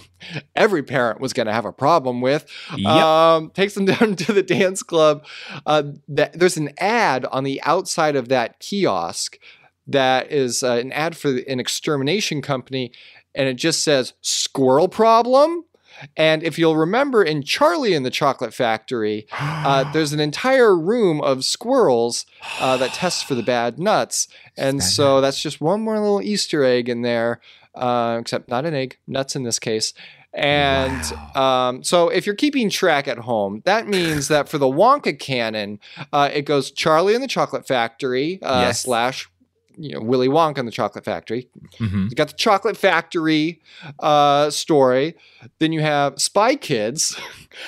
every 0.56 0.84
parent 0.84 1.20
was 1.20 1.34
going 1.34 1.48
to 1.48 1.54
have 1.54 1.66
a 1.66 1.72
problem 1.74 2.22
with. 2.22 2.46
Yep. 2.76 2.88
Um, 2.88 3.50
takes 3.52 3.74
them 3.74 3.86
down 3.94 4.16
to 4.16 4.34
the 4.34 4.44
dance 4.44 4.84
club. 4.84 5.26
Uh, 5.66 5.84
that, 6.08 6.34
there's 6.34 6.58
an 6.58 6.70
ad 6.78 7.26
on 7.26 7.44
the 7.44 7.62
outside 7.64 8.16
of 8.16 8.30
that 8.30 8.60
kiosk 8.60 9.40
that 9.88 10.32
is 10.32 10.62
uh, 10.62 10.74
an 10.74 10.92
ad 10.92 11.18
for 11.18 11.30
an 11.30 11.60
extermination 11.60 12.42
company, 12.42 12.92
and 13.34 13.48
it 13.48 13.56
just 13.56 13.84
says 13.84 14.14
"squirrel 14.22 14.88
problem." 14.88 15.66
And 16.16 16.44
if 16.44 16.58
you'll 16.58 16.78
remember 16.78 17.24
in 17.24 17.42
Charlie 17.44 17.94
and 17.94 18.06
the 18.06 18.12
Chocolate 18.12 18.54
Factory, 18.54 19.28
uh, 19.40 19.92
there's 19.92 20.14
an 20.14 20.20
entire 20.20 20.78
room 20.78 21.20
of 21.22 21.44
squirrels 21.44 22.26
uh, 22.60 22.78
that 22.78 22.94
tests 22.94 23.24
for 23.24 23.36
the 23.36 23.44
bad 23.44 23.80
nuts. 23.80 24.28
And 24.58 24.84
so 24.84 25.22
that's 25.22 25.42
just 25.42 25.60
one 25.60 25.82
more 25.82 26.00
little 26.00 26.22
Easter 26.22 26.64
egg 26.64 26.88
in 26.88 27.02
there, 27.02 27.42
uh, 27.80 28.18
except 28.20 28.50
not 28.50 28.66
an 28.66 28.74
egg, 28.76 28.98
nuts 29.08 29.36
in 29.36 29.44
this 29.44 29.58
case. 29.60 29.94
And 30.34 31.04
um, 31.36 31.84
so 31.84 32.10
if 32.10 32.28
you're 32.28 32.36
keeping 32.36 32.70
track 32.70 33.08
at 33.08 33.18
home, 33.18 33.64
that 33.66 33.88
means 33.88 34.28
that 34.28 34.48
for 34.48 34.60
the 34.60 34.68
Wonka 34.68 35.18
canon, 35.18 35.80
uh, 36.14 36.30
it 36.32 36.44
goes 36.44 36.70
Charlie 36.70 37.16
and 37.16 37.24
the 37.24 37.28
Chocolate 37.28 37.66
Factory 37.68 38.40
uh, 38.44 38.62
Yes. 38.68 38.84
slash 38.84 39.28
you 39.82 39.94
know 39.96 40.02
Willy 40.02 40.28
Wonka 40.28 40.58
and 40.60 40.68
the 40.68 40.72
Chocolate 40.74 41.04
Factory. 41.06 41.48
Mhm. 41.80 42.10
You 42.10 42.16
got 42.16 42.28
the 42.28 42.34
Chocolate 42.36 42.78
Factory 42.78 43.60
uh, 43.98 44.50
story. 44.52 45.16
Then 45.60 45.72
you 45.74 45.82
have 45.82 46.20
Spy 46.22 46.56
Kids, 46.58 47.18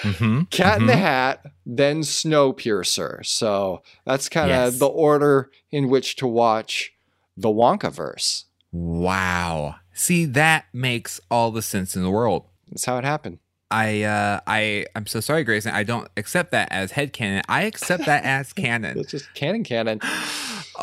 Mhm. 0.01 0.49
Cat 0.51 0.81
in 0.81 0.87
the 0.87 0.93
Mhm. 0.93 0.99
Hat, 0.99 1.45
then 1.65 2.01
Snowpiercer. 2.01 3.25
So 3.25 3.81
that's 4.05 4.29
kind 4.29 4.51
of 4.51 4.73
Yes. 4.73 4.79
the 4.79 4.87
order 4.87 5.49
in 5.71 5.89
which 5.89 6.15
to 6.17 6.27
watch 6.27 6.93
the 7.35 7.49
Wonka 7.49 7.91
verse. 7.91 8.45
Wow. 8.71 9.75
See, 9.93 10.25
that 10.25 10.65
makes 10.73 11.19
all 11.29 11.51
the 11.51 11.61
sense 11.61 11.95
in 11.95 12.03
the 12.03 12.09
world. 12.09 12.45
That's 12.69 12.85
how 12.85 12.97
it 12.97 13.03
happened. 13.03 13.39
I 13.69 14.03
uh 14.03 14.41
I 14.47 14.85
I'm 14.95 15.07
so 15.07 15.21
sorry, 15.21 15.43
Grayson. 15.43 15.73
I 15.73 15.83
don't 15.83 16.09
accept 16.17 16.51
that 16.51 16.69
as 16.71 16.91
headcanon. 16.91 17.41
I 17.47 17.63
accept 17.63 18.05
that 18.05 18.25
as 18.25 18.51
canon. 18.53 18.99
It's 18.99 19.11
just 19.11 19.33
canon 19.33 19.63
canon. 19.63 20.01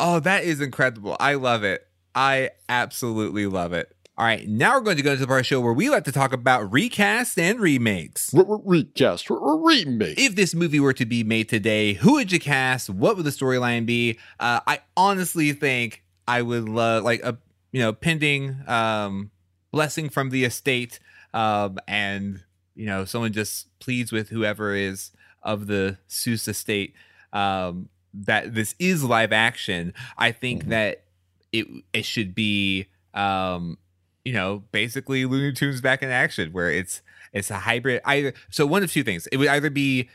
Oh, 0.01 0.19
that 0.21 0.45
is 0.45 0.61
incredible. 0.61 1.17
I 1.19 1.33
love 1.33 1.65
it. 1.65 1.85
I 2.15 2.51
absolutely 2.69 3.47
love 3.47 3.73
it. 3.73 3.93
All 4.17 4.25
right, 4.25 4.47
now 4.47 4.75
we're 4.75 4.81
going 4.81 4.97
to 4.97 5.03
go 5.03 5.11
into 5.11 5.21
the 5.21 5.27
part 5.27 5.39
of 5.39 5.43
the 5.45 5.47
show 5.47 5.59
where 5.61 5.73
we 5.73 5.89
like 5.89 6.03
to 6.05 6.11
talk 6.11 6.31
about 6.31 6.71
recasts 6.71 7.37
and 7.37 7.59
remakes. 7.59 8.29
Recast, 8.33 9.29
remake. 9.29 10.17
If 10.19 10.35
this 10.35 10.53
movie 10.53 10.79
were 10.79 10.93
to 10.93 11.05
be 11.05 11.23
made 11.23 11.49
today, 11.49 11.93
who 11.93 12.13
would 12.13 12.31
you 12.31 12.39
cast? 12.39 12.89
What 12.89 13.17
would 13.17 13.25
the 13.25 13.31
storyline 13.31 13.85
be? 13.85 14.19
Uh, 14.39 14.59
I 14.67 14.79
honestly 14.95 15.51
think 15.53 16.03
I 16.27 16.41
would 16.41 16.69
love, 16.69 17.03
like, 17.03 17.21
a 17.23 17.37
you 17.71 17.79
know, 17.81 17.93
pending 17.93 18.57
um, 18.67 19.31
blessing 19.71 20.09
from 20.09 20.29
the 20.29 20.43
estate, 20.45 20.99
um, 21.33 21.77
and 21.87 22.43
you 22.75 22.85
know, 22.85 23.05
someone 23.05 23.33
just 23.33 23.67
pleads 23.79 24.11
with 24.11 24.29
whoever 24.29 24.73
is 24.73 25.11
of 25.43 25.67
the 25.67 25.97
Seuss 26.09 26.47
estate 26.47 26.93
um, 27.33 27.89
that 28.13 28.53
this 28.55 28.73
is 28.79 29.03
live 29.03 29.31
action. 29.33 29.93
I 30.17 30.31
think 30.31 30.65
Mhm. 30.65 30.69
that 30.69 31.03
it 31.51 31.67
it 31.93 32.05
should 32.05 32.33
be, 32.35 32.87
um, 33.13 33.77
you 34.25 34.33
know, 34.33 34.63
basically 34.71 35.25
Looney 35.25 35.53
Tunes 35.53 35.81
back 35.81 36.01
in 36.03 36.09
action, 36.09 36.51
where 36.51 36.69
it's 36.71 37.01
it's 37.33 37.51
a 37.51 37.59
hybrid. 37.59 38.01
Either 38.05 38.33
so 38.49 38.65
one 38.65 38.81
of 38.83 38.91
two 38.91 39.03
things. 39.03 39.27
It 39.27 39.37
would 39.37 39.47
either 39.49 39.69
be 39.69 40.09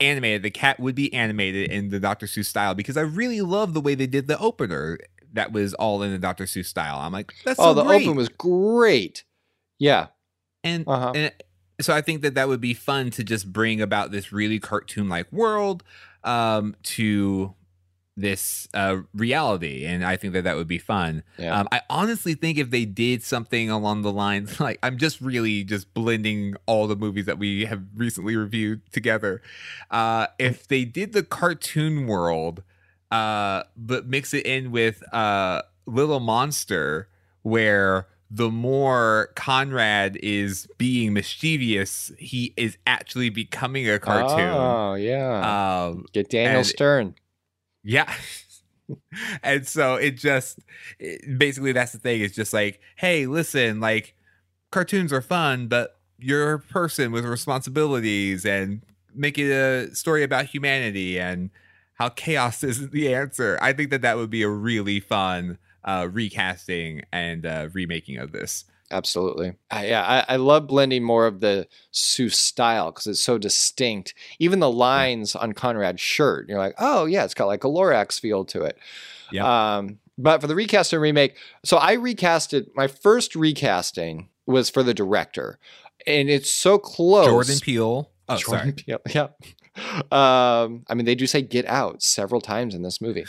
animated. 0.00 0.42
The 0.42 0.50
cat 0.50 0.80
would 0.80 0.94
be 0.94 1.12
animated 1.12 1.70
in 1.70 1.90
the 1.90 2.00
Dr. 2.00 2.24
Seuss 2.26 2.46
style 2.46 2.74
because 2.74 2.96
I 2.96 3.02
really 3.02 3.42
love 3.42 3.74
the 3.74 3.80
way 3.82 3.94
they 3.94 4.06
did 4.06 4.28
the 4.28 4.38
opener. 4.38 4.98
That 5.34 5.52
was 5.52 5.74
all 5.74 6.02
in 6.02 6.12
the 6.12 6.18
Dr. 6.18 6.44
Seuss 6.44 6.66
style. 6.66 6.98
I'm 6.98 7.12
like, 7.12 7.34
that's 7.44 7.60
oh, 7.60 7.70
so 7.70 7.74
the 7.74 7.84
great. 7.84 8.06
open 8.06 8.16
was 8.16 8.28
great. 8.28 9.24
Yeah. 9.78 10.06
and 10.62 10.84
Uh-huh. 10.86 11.12
and 11.14 11.32
so 11.80 11.92
I 11.94 12.00
think 12.00 12.22
that 12.22 12.34
that 12.34 12.48
would 12.48 12.60
be 12.60 12.74
fun 12.74 13.10
to 13.10 13.24
just 13.24 13.52
bring 13.52 13.80
about 13.80 14.10
this 14.10 14.32
really 14.32 14.58
cartoon 14.60 15.08
like 15.08 15.30
world 15.32 15.82
um, 16.22 16.76
to 16.84 17.54
this 18.16 18.68
uh, 18.74 18.98
reality, 19.12 19.84
and 19.84 20.04
I 20.04 20.16
think 20.16 20.34
that 20.34 20.44
that 20.44 20.54
would 20.56 20.68
be 20.68 20.78
fun. 20.78 21.24
Yeah. 21.36 21.58
Um, 21.58 21.68
I 21.72 21.80
honestly 21.90 22.34
think 22.34 22.58
if 22.58 22.70
they 22.70 22.84
did 22.84 23.24
something 23.24 23.70
along 23.70 24.02
the 24.02 24.12
lines, 24.12 24.60
like 24.60 24.78
I'm 24.82 24.98
just 24.98 25.20
really 25.20 25.64
just 25.64 25.92
blending 25.94 26.54
all 26.66 26.86
the 26.86 26.96
movies 26.96 27.26
that 27.26 27.38
we 27.38 27.64
have 27.64 27.82
recently 27.96 28.36
reviewed 28.36 28.82
together. 28.92 29.42
Uh, 29.90 30.28
if 30.38 30.68
they 30.68 30.84
did 30.84 31.12
the 31.12 31.24
cartoon 31.24 32.06
world, 32.06 32.62
uh, 33.10 33.64
but 33.76 34.06
mix 34.06 34.34
it 34.34 34.46
in 34.46 34.70
with 34.70 35.02
uh, 35.12 35.62
Little 35.86 36.20
Monster, 36.20 37.08
where 37.42 38.06
the 38.30 38.50
more 38.50 39.30
Conrad 39.36 40.16
is 40.22 40.66
being 40.78 41.12
mischievous, 41.12 42.10
he 42.18 42.52
is 42.56 42.76
actually 42.86 43.30
becoming 43.30 43.88
a 43.88 43.98
cartoon. 43.98 44.48
Oh, 44.50 44.94
yeah. 44.94 45.84
Um, 45.86 46.06
Get 46.12 46.30
Daniel 46.30 46.58
and- 46.58 46.66
Stern. 46.66 47.14
yeah. 47.84 48.12
and 49.42 49.66
so 49.66 49.94
it 49.94 50.12
just 50.16 50.58
it- 50.98 51.38
basically 51.38 51.72
that's 51.72 51.92
the 51.92 51.98
thing. 51.98 52.20
It's 52.22 52.34
just 52.34 52.52
like, 52.52 52.80
hey, 52.96 53.26
listen, 53.26 53.80
like 53.80 54.14
cartoons 54.72 55.12
are 55.12 55.22
fun, 55.22 55.68
but 55.68 55.98
you're 56.18 56.54
a 56.54 56.58
person 56.58 57.12
with 57.12 57.24
responsibilities 57.24 58.44
and 58.44 58.82
make 59.14 59.38
it 59.38 59.50
a 59.50 59.94
story 59.94 60.22
about 60.22 60.46
humanity 60.46 61.20
and 61.20 61.50
how 61.94 62.08
chaos 62.08 62.62
isn't 62.64 62.92
the 62.92 63.12
answer. 63.14 63.58
I 63.60 63.72
think 63.72 63.90
that 63.90 64.02
that 64.02 64.16
would 64.16 64.30
be 64.30 64.42
a 64.42 64.48
really 64.48 65.00
fun 65.00 65.58
uh, 65.84 66.08
recasting 66.10 67.02
and 67.12 67.46
uh, 67.46 67.68
remaking 67.72 68.18
of 68.18 68.32
this. 68.32 68.64
Absolutely. 68.90 69.54
I, 69.70 69.86
yeah, 69.88 70.24
I, 70.28 70.34
I 70.34 70.36
love 70.36 70.66
blending 70.66 71.02
more 71.02 71.26
of 71.26 71.40
the 71.40 71.66
Seuss 71.92 72.34
style 72.34 72.90
because 72.90 73.06
it's 73.06 73.20
so 73.20 73.38
distinct. 73.38 74.14
Even 74.38 74.60
the 74.60 74.70
lines 74.70 75.34
on 75.34 75.52
Conrad's 75.52 76.00
shirt, 76.00 76.48
you're 76.48 76.58
like, 76.58 76.74
oh, 76.78 77.06
yeah, 77.06 77.24
it's 77.24 77.34
got 77.34 77.46
like 77.46 77.64
a 77.64 77.68
Lorax 77.68 78.20
feel 78.20 78.44
to 78.46 78.62
it. 78.62 78.78
Yep. 79.32 79.44
Um, 79.44 79.98
but 80.16 80.40
for 80.40 80.46
the 80.46 80.54
recast 80.54 80.92
and 80.92 81.02
remake, 81.02 81.36
so 81.64 81.78
I 81.78 81.96
recasted, 81.96 82.68
my 82.74 82.86
first 82.86 83.34
recasting 83.34 84.28
was 84.46 84.70
for 84.70 84.82
the 84.82 84.94
director. 84.94 85.58
And 86.06 86.28
it's 86.28 86.50
so 86.50 86.78
close. 86.78 87.26
Jordan 87.26 87.58
Peele. 87.60 88.10
Oh, 88.28 88.36
Jordan 88.36 88.60
sorry. 88.60 88.72
Peele, 88.72 89.00
yeah. 89.08 89.28
Um, 90.12 90.84
I 90.88 90.94
mean, 90.94 91.04
they 91.04 91.14
do 91.14 91.26
say 91.26 91.42
"get 91.42 91.66
out" 91.66 92.02
several 92.02 92.40
times 92.40 92.74
in 92.74 92.82
this 92.82 93.00
movie, 93.00 93.24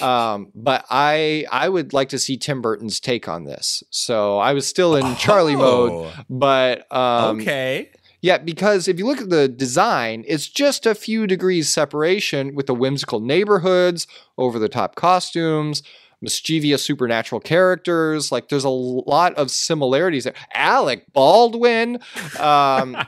um, 0.00 0.48
but 0.54 0.84
I 0.90 1.46
I 1.50 1.68
would 1.68 1.92
like 1.92 2.08
to 2.10 2.18
see 2.18 2.36
Tim 2.36 2.62
Burton's 2.62 3.00
take 3.00 3.28
on 3.28 3.44
this. 3.44 3.82
So 3.90 4.38
I 4.38 4.52
was 4.52 4.66
still 4.66 4.94
in 4.96 5.16
Charlie 5.16 5.56
mode, 5.56 5.90
Oh, 5.92 6.12
but 6.30 6.90
um, 6.94 7.40
okay. 7.40 7.90
yeah, 8.20 8.38
because 8.38 8.86
if 8.88 8.98
you 8.98 9.06
look 9.06 9.20
at 9.20 9.30
the 9.30 9.48
design, 9.48 10.24
it's 10.28 10.48
just 10.48 10.86
a 10.86 10.94
few 10.94 11.26
degrees 11.26 11.68
separation 11.68 12.54
with 12.54 12.66
the 12.66 12.74
whimsical 12.74 13.20
neighborhoods, 13.20 14.06
over 14.38 14.58
the 14.60 14.68
top 14.68 14.94
costumes, 14.94 15.82
mischievous 16.20 16.82
supernatural 16.84 17.40
characters. 17.40 18.30
Like 18.30 18.48
there's 18.48 18.62
a 18.64 18.68
lot 18.68 19.34
of 19.34 19.50
similarities 19.50 20.24
there. 20.24 20.34
Alec 20.54 21.12
Baldwin. 21.12 21.98
Um, 22.38 22.96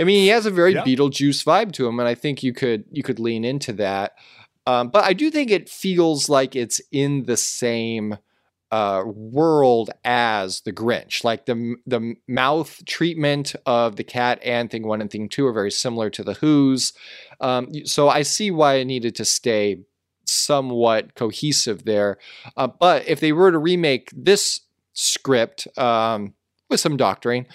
I 0.00 0.04
mean, 0.04 0.22
he 0.22 0.28
has 0.28 0.46
a 0.46 0.50
very 0.50 0.72
Yeah. 0.74 0.84
Beetlejuice 0.84 1.44
vibe 1.44 1.72
to 1.72 1.86
him, 1.86 2.00
and 2.00 2.08
I 2.08 2.14
think 2.14 2.42
you 2.42 2.52
could 2.52 2.84
you 2.90 3.02
could 3.02 3.20
lean 3.20 3.44
into 3.44 3.72
that. 3.74 4.14
Um, 4.66 4.88
but 4.88 5.04
I 5.04 5.12
do 5.12 5.30
think 5.30 5.50
it 5.50 5.68
feels 5.68 6.28
like 6.28 6.56
it's 6.56 6.80
in 6.90 7.24
the 7.24 7.36
same 7.36 8.16
uh, 8.70 9.02
world 9.04 9.90
as 10.04 10.60
the 10.60 10.72
Grinch. 10.72 11.24
Like 11.24 11.46
the 11.46 11.76
the 11.86 12.14
mouth 12.28 12.84
treatment 12.86 13.54
of 13.66 13.96
the 13.96 14.04
cat 14.04 14.38
and 14.44 14.70
Thing 14.70 14.86
One 14.86 15.00
and 15.00 15.10
Thing 15.10 15.28
Two 15.28 15.46
are 15.46 15.52
very 15.52 15.72
similar 15.72 16.08
to 16.10 16.22
the 16.22 16.34
Who's. 16.34 16.92
Um, 17.40 17.68
so 17.84 18.08
I 18.08 18.22
see 18.22 18.50
why 18.50 18.74
it 18.74 18.84
needed 18.86 19.14
to 19.16 19.24
stay 19.24 19.80
somewhat 20.24 21.14
cohesive 21.14 21.84
there. 21.84 22.18
Uh, 22.56 22.68
but 22.68 23.06
if 23.08 23.20
they 23.20 23.32
were 23.32 23.50
to 23.50 23.58
remake 23.58 24.10
this 24.14 24.60
script 24.92 25.66
um, 25.76 26.34
with 26.68 26.78
some 26.78 26.96
doctoring, 26.96 27.46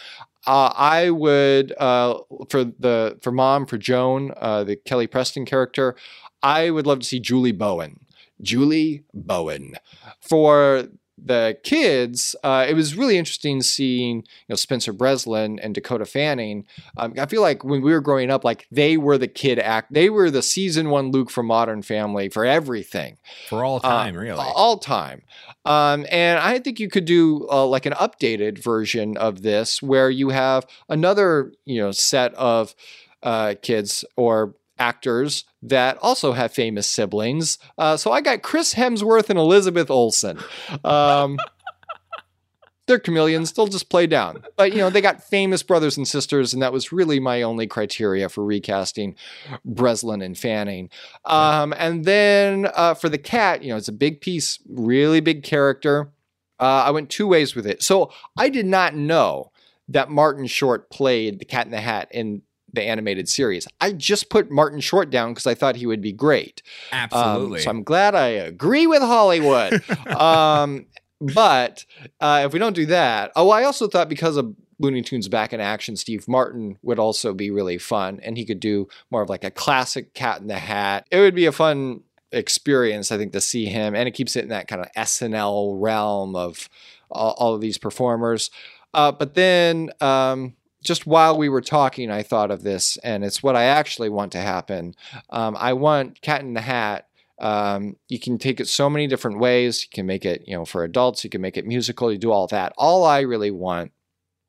uh, 0.47 0.71
I 0.75 1.09
would 1.09 1.73
uh, 1.77 2.19
for 2.49 2.63
the 2.63 3.17
for 3.21 3.31
mom 3.31 3.65
for 3.65 3.77
Joan, 3.77 4.31
uh, 4.37 4.63
the 4.63 4.75
Kelly 4.75 5.07
Preston 5.07 5.45
character. 5.45 5.95
I 6.43 6.69
would 6.69 6.85
love 6.85 6.99
to 6.99 7.05
see 7.05 7.19
Julie 7.19 7.51
Bowen. 7.51 7.99
Julie 8.41 9.03
Bowen 9.13 9.75
for 10.21 10.87
the 11.17 11.57
kids, 11.63 12.35
uh, 12.43 12.65
it 12.67 12.73
was 12.73 12.95
really 12.95 13.17
interesting 13.17 13.61
seeing 13.61 14.17
you 14.17 14.23
know 14.49 14.55
Spencer 14.55 14.91
Breslin 14.91 15.59
and 15.59 15.73
Dakota 15.73 16.05
Fanning. 16.05 16.65
Um, 16.97 17.13
I 17.17 17.25
feel 17.25 17.41
like 17.41 17.63
when 17.63 17.81
we 17.81 17.91
were 17.93 18.01
growing 18.01 18.29
up, 18.29 18.43
like 18.43 18.67
they 18.71 18.97
were 18.97 19.17
the 19.17 19.27
kid 19.27 19.57
act, 19.57 19.93
they 19.93 20.09
were 20.09 20.29
the 20.29 20.41
season 20.41 20.89
one 20.89 21.11
Luke 21.11 21.29
from 21.31 21.45
Modern 21.47 21.81
Family 21.81 22.27
for 22.29 22.45
everything, 22.45 23.17
For 23.49 23.63
all 23.63 23.77
Uh, 23.77 23.89
time, 23.89 24.15
really. 24.15 24.39
all 24.55 24.77
time. 24.77 25.21
Um, 25.65 26.05
and 26.11 26.37
I 26.39 26.59
think 26.59 26.79
you 26.79 26.89
could 26.89 27.05
do 27.05 27.47
uh, 27.49 27.65
like 27.65 27.85
an 27.85 27.93
updated 27.93 28.61
version 28.61 29.15
of 29.17 29.41
this 29.41 29.81
where 29.81 30.09
you 30.09 30.29
have 30.29 30.65
another 30.89 31.53
you 31.65 31.79
know 31.81 31.91
set 31.91 32.33
of 32.35 32.75
uh, 33.23 33.55
kids 33.61 34.05
or 34.17 34.53
actors 34.77 35.45
that 35.61 35.97
also 36.01 36.33
have 36.33 36.53
famous 36.53 36.87
siblings. 36.87 37.57
Uh, 37.77 37.97
so 37.97 38.11
I 38.11 38.21
got 38.21 38.41
Chris 38.41 38.73
Hemsworth 38.73 39.29
and 39.29 39.39
Elizabeth 39.39 39.89
Olsen. 39.89 40.39
Um, 40.83 41.37
they're 42.87 42.99
chameleons. 42.99 43.51
They'll 43.51 43.67
just 43.67 43.89
play 43.89 44.07
down. 44.07 44.43
But 44.57 44.71
you 44.73 44.79
know, 44.79 44.89
they 44.89 45.01
got 45.01 45.23
famous 45.23 45.63
brothers 45.63 45.97
and 45.97 46.07
sisters, 46.07 46.53
and 46.53 46.61
that 46.61 46.73
was 46.73 46.91
really 46.91 47.19
my 47.19 47.41
only 47.41 47.67
criteria 47.67 48.29
for 48.29 48.43
recasting 48.43 49.15
Breslin 49.63 50.21
and 50.21 50.37
Fanning. 50.37 50.89
Um, 51.25 51.73
and 51.77 52.05
then 52.05 52.69
uh, 52.75 52.93
for 52.93 53.09
the 53.09 53.17
cat, 53.17 53.63
you 53.63 53.69
know, 53.69 53.77
it's 53.77 53.87
a 53.87 53.93
big 53.93 54.21
piece, 54.21 54.59
really 54.69 55.19
big 55.19 55.43
character. 55.43 56.11
Uh, 56.59 56.83
I 56.85 56.91
went 56.91 57.09
two 57.09 57.27
ways 57.27 57.55
with 57.55 57.67
it. 57.67 57.83
So 57.83 58.11
I 58.37 58.49
did 58.49 58.65
not 58.65 58.95
know 58.95 59.51
that 59.89 60.09
Martin 60.09 60.47
Short 60.47 60.89
played 60.89 61.39
the 61.39 61.45
Cat 61.45 61.65
in 61.65 61.71
the 61.71 61.81
Hat 61.81 62.07
in 62.11 62.43
the 62.75 62.83
animated 62.83 63.27
series. 63.27 63.67
I 63.81 63.91
just 63.91 64.29
put 64.29 64.51
Martin 64.51 64.79
Short 64.79 65.09
down 65.09 65.31
because 65.31 65.47
I 65.47 65.55
thought 65.55 65.75
he 65.75 65.85
would 65.85 66.01
be 66.01 66.11
great. 66.11 66.61
Absolutely. 66.91 67.59
Um, 67.59 67.63
so 67.63 67.69
I'm 67.69 67.83
glad 67.83 68.15
I 68.15 68.27
agree 68.27 68.87
with 68.87 69.01
Hollywood. 69.01 69.83
um, 70.07 70.85
but 71.21 71.85
uh, 72.19 72.43
if 72.45 72.53
we 72.53 72.59
don't 72.59 72.75
do 72.75 72.85
that, 72.87 73.31
oh, 73.35 73.49
I 73.49 73.63
also 73.63 73.87
thought 73.87 74.09
because 74.09 74.37
of 74.37 74.53
Looney 74.79 75.01
Tunes 75.01 75.27
back 75.27 75.53
in 75.53 75.61
action, 75.61 75.95
Steve 75.95 76.27
Martin 76.27 76.77
would 76.81 76.99
also 76.99 77.33
be 77.33 77.49
really 77.51 77.77
fun, 77.77 78.19
and 78.21 78.37
he 78.37 78.45
could 78.45 78.59
do 78.59 78.87
more 79.09 79.21
of 79.21 79.29
like 79.29 79.43
a 79.43 79.51
classic 79.51 80.13
Cat 80.13 80.41
in 80.41 80.47
the 80.47 80.59
Hat. 80.59 81.07
It 81.11 81.19
would 81.19 81.35
be 81.35 81.45
a 81.45 81.51
fun 81.51 82.01
experience, 82.31 83.11
I 83.11 83.17
think, 83.17 83.31
to 83.33 83.41
see 83.41 83.65
him, 83.65 83.95
and 83.95 84.07
it 84.07 84.11
keeps 84.11 84.35
it 84.35 84.43
in 84.43 84.49
that 84.49 84.67
kind 84.67 84.81
of 84.81 84.91
SNL 84.91 85.81
realm 85.81 86.35
of 86.35 86.69
all, 87.09 87.31
all 87.37 87.55
of 87.55 87.61
these 87.61 87.77
performers. 87.77 88.51
Uh, 88.93 89.11
but 89.11 89.33
then, 89.35 89.91
um, 90.01 90.55
just 90.85 91.05
while 91.05 91.37
we 91.37 91.49
were 91.49 91.61
talking, 91.61 92.09
I 92.09 92.23
thought 92.23 92.51
of 92.51 92.63
this, 92.63 92.97
and 92.97 93.25
it's 93.25 93.43
what 93.43 93.55
I 93.55 93.65
actually 93.65 94.09
want 94.09 94.31
to 94.33 94.39
happen. 94.39 94.95
Um, 95.29 95.57
I 95.59 95.73
want 95.73 96.21
Cat 96.21 96.41
in 96.41 96.53
the 96.53 96.61
Hat 96.61 97.07
um, 97.39 97.97
you 98.07 98.19
can 98.19 98.37
take 98.37 98.59
it 98.59 98.67
so 98.67 98.89
many 98.89 99.07
different 99.07 99.39
ways. 99.39 99.83
You 99.83 99.89
can 99.91 100.05
make 100.05 100.25
it, 100.25 100.47
you 100.47 100.55
know, 100.55 100.65
for 100.65 100.83
adults. 100.83 101.23
You 101.23 101.29
can 101.29 101.41
make 101.41 101.57
it 101.57 101.67
musical. 101.67 102.11
You 102.11 102.17
do 102.17 102.31
all 102.31 102.47
that. 102.47 102.73
All 102.77 103.03
I 103.03 103.21
really 103.21 103.51
want 103.51 103.91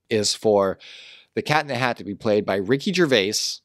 is 0.08 0.34
for 0.34 0.78
the 1.34 1.42
Cat 1.42 1.62
in 1.62 1.68
the 1.68 1.74
Hat 1.74 1.96
to 1.96 2.04
be 2.04 2.14
played 2.14 2.46
by 2.46 2.56
Ricky 2.56 2.92
Gervais. 2.92 3.60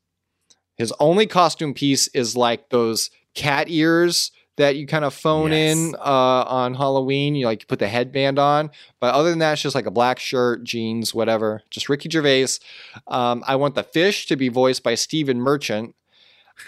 His 0.76 0.94
only 1.00 1.28
costume 1.28 1.74
piece 1.74 2.08
is 2.10 2.36
like 2.36 2.70
those 2.70 3.12
cat 3.36 3.70
ears 3.70 4.32
that 4.58 4.76
you 4.76 4.86
kind 4.86 5.06
of 5.06 5.14
phone 5.14 5.52
yes. 5.52 5.78
in 5.78 5.96
uh, 5.96 6.44
on 6.44 6.74
Halloween. 6.74 7.36
You 7.36 7.46
like 7.46 7.64
you 7.64 7.68
put 7.68 7.80
the 7.80 7.88
headband 7.88 8.40
on, 8.40 8.72
but 9.00 9.14
other 9.14 9.30
than 9.30 9.40
that, 9.40 9.54
it's 9.54 9.62
just 9.62 9.76
like 9.76 9.86
a 9.86 9.92
black 9.92 10.20
shirt, 10.20 10.64
jeans, 10.64 11.14
whatever. 11.14 11.62
Just 11.70 11.90
Ricky 11.90 12.10
Gervais. 12.10 12.48
Um, 13.08 13.44
I 13.48 13.56
want 13.56 13.76
the 13.76 13.84
fish 13.84 14.28
to 14.28 14.36
be 14.36 14.50
voiced 14.50 14.84
by 14.84 14.96
Stephen 14.96 15.40
Merchant. 15.40 15.96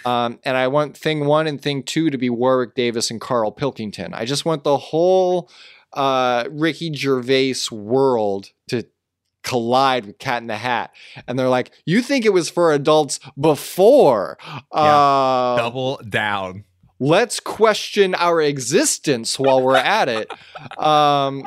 Um, 0.05 0.39
and 0.43 0.57
I 0.57 0.69
want 0.69 0.97
thing 0.97 1.25
one 1.25 1.45
and 1.45 1.61
thing 1.61 1.83
two 1.83 2.09
to 2.09 2.17
be 2.17 2.29
Warwick 2.29 2.73
Davis 2.73 3.11
and 3.11 3.21
Karl 3.21 3.51
Pilkington. 3.51 4.13
I 4.13 4.25
just 4.25 4.43
want 4.43 4.63
the 4.63 4.77
whole 4.77 5.51
uh, 5.93 6.45
Ricky 6.49 6.91
Gervais 6.93 7.55
world 7.71 8.51
to 8.69 8.87
collide 9.43 10.05
with 10.05 10.17
Cat 10.17 10.41
in 10.41 10.47
the 10.47 10.57
Hat. 10.57 10.91
And 11.27 11.37
they're 11.37 11.49
like, 11.49 11.71
you 11.85 12.01
think 12.01 12.25
it 12.25 12.33
was 12.33 12.49
for 12.49 12.71
adults 12.71 13.19
before? 13.39 14.37
Yeah. 14.45 14.61
Uh, 14.71 15.57
Double 15.57 15.97
down. 15.97 16.63
Let's 17.03 17.41
question 17.41 18.15
our 18.15 18.41
existence 18.41 19.37
while 19.37 19.61
we're 19.61 19.75
at 19.75 20.07
it. 20.07 20.31
Um, 20.77 21.45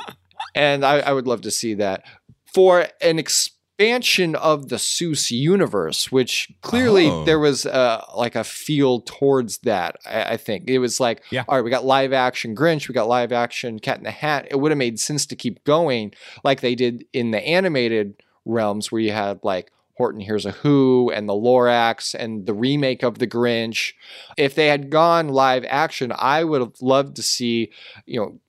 and 0.55 0.85
I, 0.85 0.99
I, 0.99 1.13
would 1.15 1.27
love 1.27 1.41
to 1.43 1.51
see 1.51 1.73
that. 1.75 2.05
For 2.53 2.89
an 3.01 3.19
expansion 3.19 4.35
of 4.37 4.69
the 4.69 4.77
Seuss 4.77 5.31
universe, 5.31 6.13
which 6.13 6.53
clearly 6.61 7.09
oh. 7.09 7.25
there 7.25 7.39
was 7.39 7.65
uh, 7.65 8.05
like 8.15 8.35
a 8.35 8.45
feel 8.45 9.01
towards 9.01 9.57
that. 9.61 9.97
I, 10.05 10.35
I, 10.35 10.37
think 10.37 10.69
it 10.69 10.79
was 10.79 11.01
like, 11.01 11.23
yeah. 11.31 11.45
all 11.49 11.57
right, 11.57 11.65
we 11.65 11.71
got 11.71 11.87
live 11.87 12.13
action 12.13 12.55
Grinch, 12.55 12.87
we 12.87 12.93
got 12.93 13.09
live 13.09 13.33
action 13.33 13.79
Cat 13.79 13.97
in 13.97 14.05
the 14.05 14.11
Hat. 14.11 14.47
It 14.51 14.61
would 14.61 14.73
have 14.73 14.79
made 14.79 15.01
sense 15.01 15.25
to 15.25 15.37
keep 15.37 15.65
going 15.65 16.13
like 16.45 16.61
they 16.61 16.75
did 16.75 17.07
in 17.15 17.31
the 17.31 17.41
animated 17.41 18.23
realms, 18.45 18.93
where 18.93 19.01
you 19.01 19.13
had 19.13 19.41
like 19.43 19.73
Horton 19.97 20.21
Hears 20.21 20.47
a 20.47 20.53
Who 20.53 21.11
and 21.11 21.29
the 21.29 21.33
Lorax 21.33 22.15
and 22.15 22.47
the 22.47 22.55
remake 22.55 23.03
of 23.03 23.19
the 23.19 23.27
Grinch. 23.27 23.95
If 24.37 24.55
they 24.55 24.67
had 24.67 24.91
gone 24.91 25.29
live 25.29 25.65
action, 25.69 26.13
I 26.17 26.45
would 26.45 26.61
have 26.61 26.81
loved 26.81 27.17
to 27.17 27.23
see, 27.23 27.73
you 28.05 28.21
know, 28.21 28.41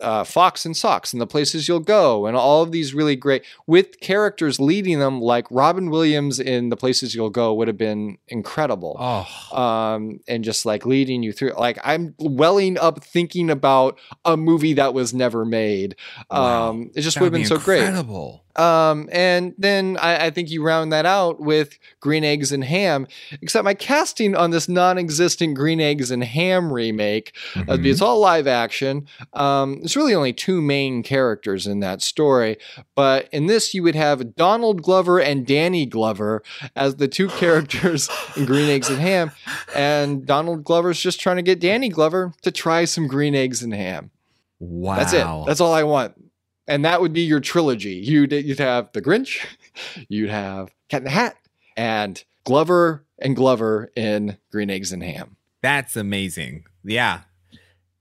uh, 0.00 0.24
Fox 0.24 0.66
and 0.66 0.76
Socks 0.76 1.12
and 1.12 1.20
the 1.20 1.26
places 1.26 1.68
you'll 1.68 1.80
go 1.80 2.26
and 2.26 2.36
all 2.36 2.62
of 2.62 2.72
these 2.72 2.94
really 2.94 3.16
great 3.16 3.44
with 3.66 4.00
characters 4.00 4.60
leading 4.60 4.98
them 4.98 5.20
like 5.20 5.46
Robin 5.50 5.90
Williams 5.90 6.38
in 6.38 6.68
the 6.68 6.76
places 6.76 7.14
you'll 7.14 7.30
go 7.30 7.54
would 7.54 7.68
have 7.68 7.78
been 7.78 8.18
incredible. 8.28 8.96
Oh. 8.98 9.56
Um, 9.56 10.20
and 10.28 10.44
just 10.44 10.66
like 10.66 10.84
leading 10.84 11.22
you 11.22 11.32
through 11.32 11.52
like 11.52 11.78
I'm 11.82 12.14
welling 12.18 12.78
up 12.78 13.02
thinking 13.02 13.50
about 13.50 13.98
a 14.24 14.36
movie 14.36 14.74
that 14.74 14.94
was 14.94 15.14
never 15.14 15.44
made. 15.44 15.96
Wow. 16.30 16.70
Um, 16.70 16.90
it 16.94 17.00
just 17.00 17.18
would 17.20 17.26
have 17.26 17.32
been 17.32 17.46
so 17.46 17.56
incredible. 17.56 18.30
great. 18.30 18.42
Um, 18.56 19.08
and 19.12 19.54
then 19.58 19.98
I, 20.00 20.26
I, 20.26 20.30
think 20.30 20.50
you 20.50 20.62
round 20.62 20.90
that 20.92 21.04
out 21.04 21.40
with 21.40 21.78
Green 22.00 22.24
Eggs 22.24 22.52
and 22.52 22.64
Ham, 22.64 23.06
except 23.42 23.64
my 23.64 23.74
casting 23.74 24.34
on 24.34 24.50
this 24.50 24.66
non 24.66 24.96
existent 24.96 25.54
Green 25.54 25.78
Eggs 25.78 26.10
and 26.10 26.24
Ham 26.24 26.72
remake, 26.72 27.34
uh, 27.54 27.60
mm-hmm. 27.60 27.70
uh, 27.70 27.76
it's 27.80 28.00
all 28.00 28.18
live 28.18 28.46
action. 28.46 29.06
There's 29.86 29.96
really 29.96 30.14
only 30.14 30.32
two 30.32 30.60
main 30.60 31.02
characters 31.02 31.66
in 31.66 31.80
that 31.80 32.02
story, 32.02 32.56
but 32.94 33.28
in 33.32 33.46
this, 33.46 33.72
you 33.72 33.82
would 33.82 33.94
have 33.94 34.34
Donald 34.34 34.82
Glover 34.82 35.20
and 35.20 35.46
Danny 35.46 35.86
Glover 35.86 36.42
as 36.74 36.96
the 36.96 37.08
two 37.08 37.28
characters 37.40 38.10
in 38.36 38.46
Green 38.46 38.68
Eggs 38.68 38.90
and 38.90 39.00
Ham. 39.00 39.30
And 39.74 40.26
Donald 40.26 40.64
Glover's 40.64 41.00
just 41.00 41.20
trying 41.20 41.36
to 41.36 41.42
get 41.42 41.60
Danny 41.60 41.88
Glover 41.88 42.32
to 42.42 42.50
try 42.50 42.84
some 42.84 43.06
Green 43.06 43.34
Eggs 43.34 43.62
and 43.62 43.72
Ham. 43.72 44.10
Wow. 44.58 44.96
That's 44.96 45.12
it. 45.12 45.26
That's 45.46 45.60
all 45.60 45.72
I 45.72 45.84
want 45.84 46.14
and 46.68 46.84
that 46.84 47.00
would 47.00 47.12
be 47.12 47.22
your 47.22 47.40
trilogy. 47.40 47.94
You'd 47.94 48.32
you'd 48.32 48.58
have 48.58 48.90
the 48.92 49.02
Grinch, 49.02 49.44
you'd 50.08 50.30
have 50.30 50.70
Cat 50.88 51.02
in 51.02 51.04
the 51.04 51.10
Hat, 51.10 51.36
and 51.76 52.22
Glover 52.44 53.04
and 53.18 53.36
Glover 53.36 53.90
in 53.96 54.38
Green 54.50 54.70
Eggs 54.70 54.92
and 54.92 55.02
Ham. 55.02 55.36
That's 55.62 55.96
amazing. 55.96 56.64
Yeah, 56.84 57.22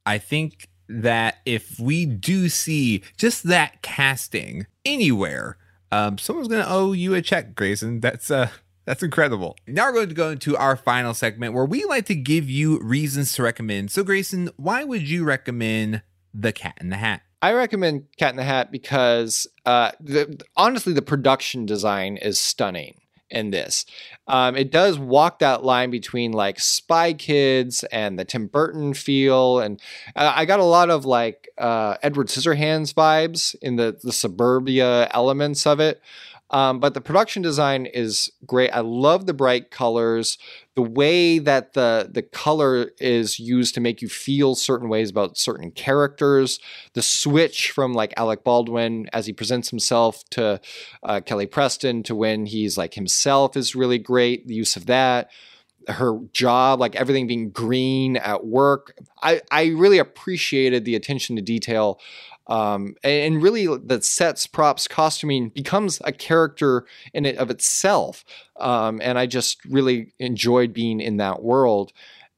I 0.06 0.18
think 0.18 0.70
that 0.88 1.38
if 1.46 1.80
we 1.80 2.06
do 2.06 2.50
see 2.50 3.04
just 3.18 3.44
that 3.44 3.82
casting 3.82 4.68
anywhere, 4.84 5.58
um, 5.92 6.18
someone's 6.18 6.48
gonna 6.48 6.66
owe 6.68 6.92
you 6.92 7.14
a 7.14 7.22
check, 7.22 7.56
Grayson. 7.56 8.00
That's 8.00 8.30
uh 8.30 8.50
that's 8.86 9.02
incredible. 9.02 9.58
Now 9.68 9.88
we're 9.88 9.94
going 9.94 10.10
to 10.10 10.16
go 10.16 10.30
into 10.30 10.56
our 10.56 10.76
final 10.76 11.14
segment 11.14 11.54
where 11.54 11.66
we 11.66 11.84
like 11.86 12.06
to 12.06 12.16
give 12.16 12.50
you 12.50 12.80
reasons 12.80 13.34
to 13.34 13.44
recommend. 13.44 13.92
So, 13.92 14.04
Grayson, 14.04 14.50
why 14.58 14.84
would 14.84 15.10
you 15.10 15.24
recommend 15.24 16.04
The 16.34 16.54
Cat 16.54 16.78
in 16.80 16.90
the 16.90 16.98
Hat? 16.98 17.22
I 17.42 17.54
recommend 17.54 18.06
Cat 18.18 18.32
in 18.32 18.38
the 18.38 18.44
Hat 18.44 18.72
because 18.72 19.48
uh, 19.66 19.92
the, 20.00 20.40
honestly, 20.56 20.94
the 20.94 21.02
production 21.02 21.66
design 21.66 22.18
is 22.18 22.40
stunning 22.40 23.02
in 23.36 23.52
this. 23.52 23.86
Um, 24.28 24.56
it 24.56 24.72
does 24.72 24.98
walk 24.98 25.40
that 25.40 25.64
line 25.64 25.92
between 25.92 26.32
like 26.32 26.60
Spy 26.60 27.14
Kids 27.14 27.84
and 27.92 28.18
the 28.18 28.26
Tim 28.26 28.48
Burton 28.48 28.94
feel, 28.96 29.60
and 29.60 29.80
uh, 30.16 30.34
I 30.36 30.46
got 30.46 30.60
a 30.60 30.64
lot 30.64 30.90
of 30.90 31.06
like 31.06 31.50
uh, 31.58 31.98
Edward 32.02 32.28
Scissorhands 32.28 32.94
vibes 32.94 33.56
in 33.62 33.76
the 33.76 33.98
the 34.02 34.14
suburbia 34.14 35.10
elements 35.14 35.68
of 35.68 35.80
it. 35.80 36.02
Um, 36.52 36.80
but 36.80 36.94
the 36.94 37.02
production 37.02 37.42
design 37.42 37.88
is 37.88 38.32
great. 38.46 38.70
I 38.70 38.82
love 38.82 39.26
the 39.26 39.34
bright 39.34 39.72
colors, 39.72 40.38
the 40.76 40.84
way 40.84 41.40
that 41.40 41.74
the 41.74 42.08
the 42.12 42.22
color 42.22 42.92
is 43.00 43.40
used 43.40 43.74
to 43.76 43.82
make 43.82 44.02
you 44.02 44.08
feel 44.08 44.54
certain 44.54 44.88
ways 44.88 45.10
about 45.10 45.38
certain 45.38 45.72
characters. 45.72 46.60
The 46.94 47.02
switch 47.02 47.72
from 47.72 47.94
like 47.94 48.14
Alec 48.16 48.44
Baldwin 48.44 49.08
as 49.12 49.26
he 49.26 49.34
presents 49.34 49.70
himself 49.72 50.24
to 50.32 50.62
uh, 51.02 51.22
Kelly 51.22 51.48
Preston 51.48 52.04
to 52.04 52.16
when 52.16 52.46
he's 52.46 52.78
like 52.78 52.94
himself 52.94 53.58
is 53.58 53.76
really 53.76 53.98
great. 54.00 54.48
The 54.48 54.56
use 54.56 54.76
of 54.76 54.86
that 54.86 55.32
her 55.88 56.20
job, 56.34 56.80
like 56.80 56.96
everything 56.96 57.28
being 57.28 57.50
green 57.52 58.18
at 58.18 58.46
work. 58.46 58.98
I, 59.22 59.42
I 59.52 59.68
really 59.68 59.98
appreciated 59.98 60.86
the 60.86 60.96
attention 60.96 61.36
to 61.36 61.42
detail 61.42 62.00
um, 62.48 62.96
and 63.04 63.42
really 63.42 63.66
the 63.66 64.02
sets, 64.02 64.48
props, 64.48 64.88
costuming 64.88 65.50
becomes 65.50 66.00
a 66.04 66.12
character 66.12 66.86
in 67.14 67.26
it 67.26 67.38
of 67.38 67.50
itself. 67.50 68.24
Um, 68.60 69.00
and 69.02 69.18
I 69.18 69.26
just 69.26 69.64
really 69.66 70.14
enjoyed 70.20 70.74
being 70.74 71.00
in 71.00 71.18
that 71.18 71.42
world. 71.42 71.92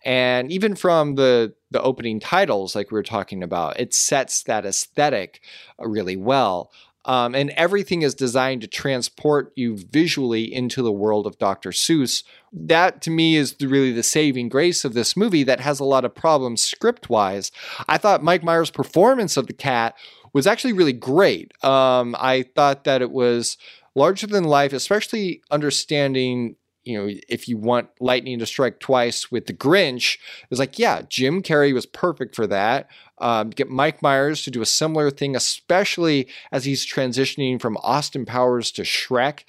And 0.05 0.51
even 0.51 0.75
from 0.75 1.15
the 1.15 1.53
the 1.69 1.81
opening 1.81 2.21
titles, 2.21 2.75
like 2.75 2.91
we 2.91 2.95
were 2.95 3.03
talking 3.03 3.43
about, 3.43 3.77
it 3.79 3.93
sets 3.93 4.43
that 4.43 4.65
aesthetic 4.65 5.41
really 5.79 6.15
well. 6.15 6.71
Um, 7.07 7.33
and 7.33 7.51
everything 7.51 8.01
is 8.01 8.13
designed 8.13 8.61
to 8.61 8.67
transport 8.67 9.53
you 9.55 9.77
visually 9.77 10.53
into 10.53 10.81
the 10.83 10.91
world 10.91 11.25
of 11.25 11.39
Dr. 11.39 11.71
Seuss. 11.71 12.23
That 12.51 13.01
to 13.03 13.09
me 13.09 13.37
is 13.37 13.53
the, 13.53 13.67
really 13.67 13.93
the 13.93 14.03
saving 14.03 14.49
grace 14.49 14.83
of 14.83 14.93
this 14.93 15.15
movie 15.15 15.43
that 15.43 15.61
has 15.61 15.79
a 15.79 15.85
lot 15.85 16.03
of 16.03 16.13
problems 16.13 16.61
script 16.61 17.09
wise. 17.09 17.51
I 17.87 17.97
thought 17.97 18.23
Mike 18.23 18.43
Myers' 18.43 18.69
performance 18.69 19.37
of 19.37 19.47
the 19.47 19.53
cat 19.53 19.95
was 20.33 20.45
actually 20.45 20.73
really 20.73 20.93
great. 20.93 21.51
Um, 21.63 22.15
I 22.19 22.43
thought 22.55 22.83
that 22.83 23.01
it 23.01 23.11
was 23.11 23.57
larger 23.95 24.27
than 24.27 24.43
life, 24.43 24.73
especially 24.73 25.41
understanding 25.49 26.57
you 26.87 26.97
know, 26.97 27.13
if 27.27 27.47
you 27.49 27.57
want 27.57 27.89
lightning 27.99 28.39
to 28.39 28.45
strike 28.45 28.79
twice 28.79 29.29
with 29.29 29.45
the 29.45 29.53
Grinch, 29.53 30.17
it's 30.49 30.59
like, 30.59 30.79
yeah, 30.79 31.01
Jim 31.09 31.43
Carrey 31.43 31.73
was 31.73 31.85
perfect 31.85 32.35
for 32.35 32.47
that. 32.47 32.89
Um, 33.19 33.49
get 33.49 33.69
Mike 33.69 34.01
Myers 34.01 34.43
to 34.43 34.51
do 34.51 34.61
a 34.61 34.65
similar 34.65 35.11
thing, 35.11 35.35
especially 35.35 36.27
as 36.51 36.65
he's 36.65 36.85
transitioning 36.85 37.59
from 37.59 37.77
Austin 37.77 38.25
Powers 38.25 38.71
to 38.73 38.83
Shrek. 38.83 39.43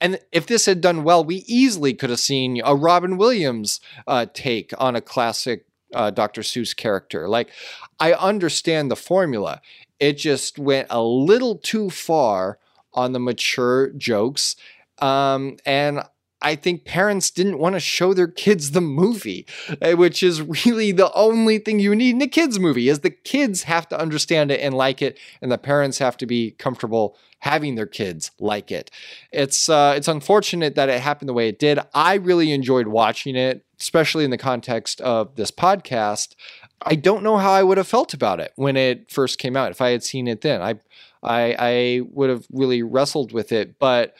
And 0.00 0.20
if 0.30 0.46
this 0.46 0.66
had 0.66 0.80
done 0.80 1.04
well, 1.04 1.24
we 1.24 1.36
easily 1.46 1.94
could 1.94 2.10
have 2.10 2.20
seen 2.20 2.60
a 2.64 2.76
Robin 2.76 3.16
Williams 3.16 3.80
uh, 4.06 4.26
take 4.32 4.72
on 4.78 4.94
a 4.94 5.00
classic 5.00 5.66
uh, 5.94 6.10
Dr. 6.10 6.42
Seuss 6.42 6.76
character. 6.76 7.28
Like, 7.28 7.50
I 7.98 8.12
understand 8.12 8.90
the 8.90 8.96
formula. 8.96 9.60
It 9.98 10.14
just 10.14 10.58
went 10.58 10.88
a 10.90 11.02
little 11.02 11.56
too 11.56 11.90
far 11.90 12.58
on 12.92 13.12
the 13.12 13.20
mature 13.20 13.90
jokes. 13.90 14.56
Um, 15.00 15.56
and 15.66 16.02
I 16.44 16.56
think 16.56 16.84
parents 16.84 17.30
didn't 17.30 17.58
want 17.58 17.74
to 17.74 17.80
show 17.80 18.12
their 18.12 18.28
kids 18.28 18.72
the 18.72 18.82
movie, 18.82 19.46
eh, 19.80 19.94
which 19.94 20.22
is 20.22 20.42
really 20.66 20.92
the 20.92 21.12
only 21.14 21.58
thing 21.58 21.80
you 21.80 21.94
need 21.94 22.14
in 22.14 22.22
a 22.22 22.28
kids 22.28 22.60
movie 22.60 22.88
is 22.88 23.00
the 23.00 23.10
kids 23.10 23.62
have 23.64 23.88
to 23.88 23.98
understand 23.98 24.50
it 24.50 24.60
and 24.60 24.74
like 24.74 25.00
it, 25.00 25.18
and 25.40 25.50
the 25.50 25.58
parents 25.58 25.98
have 25.98 26.16
to 26.18 26.26
be 26.26 26.52
comfortable 26.52 27.16
having 27.38 27.74
their 27.74 27.86
kids 27.86 28.30
like 28.38 28.70
it. 28.70 28.90
It's 29.32 29.68
uh, 29.68 29.94
it's 29.96 30.08
unfortunate 30.08 30.74
that 30.74 30.88
it 30.88 31.00
happened 31.00 31.30
the 31.30 31.34
way 31.34 31.48
it 31.48 31.58
did. 31.58 31.78
I 31.94 32.14
really 32.14 32.52
enjoyed 32.52 32.88
watching 32.88 33.36
it, 33.36 33.64
especially 33.80 34.24
in 34.24 34.30
the 34.30 34.38
context 34.38 35.00
of 35.00 35.36
this 35.36 35.50
podcast. 35.50 36.34
I 36.82 36.94
don't 36.94 37.22
know 37.22 37.38
how 37.38 37.52
I 37.52 37.62
would 37.62 37.78
have 37.78 37.88
felt 37.88 38.12
about 38.12 38.40
it 38.40 38.52
when 38.56 38.76
it 38.76 39.10
first 39.10 39.38
came 39.38 39.56
out. 39.56 39.70
If 39.70 39.80
I 39.80 39.90
had 39.90 40.02
seen 40.02 40.28
it 40.28 40.42
then, 40.42 40.60
I 40.60 40.74
I, 41.22 41.56
I 41.58 42.00
would 42.12 42.28
have 42.28 42.46
really 42.52 42.82
wrestled 42.82 43.32
with 43.32 43.50
it, 43.50 43.78
but 43.78 44.14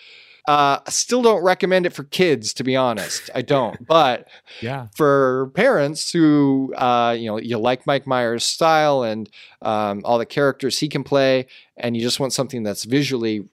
uh, 0.47 0.79
still 0.89 1.23
don't 1.23 1.43
recommend 1.43 1.87
it 1.87 1.93
for 1.93 2.05
kids, 2.05 2.53
to 2.55 2.65
be 2.65 2.77
honest. 2.77 3.31
I 3.35 3.43
don't. 3.43 3.87
But 3.87 4.29
yeah, 4.61 4.89
for 4.95 5.51
parents 5.55 6.13
who 6.13 6.75
uh, 6.77 7.17
you 7.19 7.27
know 7.27 7.39
you 7.39 7.59
like 7.59 7.87
Mike 7.87 8.07
Myers' 8.07 8.45
style 8.45 9.03
and 9.03 9.29
um, 9.63 10.03
all 10.05 10.19
the 10.19 10.27
characters 10.27 10.79
he 10.79 10.89
can 10.89 11.05
play, 11.05 11.47
and 11.77 11.97
you 11.97 12.03
just 12.03 12.21
want 12.21 12.33
something 12.33 12.63
that's 12.63 12.85
visually 12.85 13.49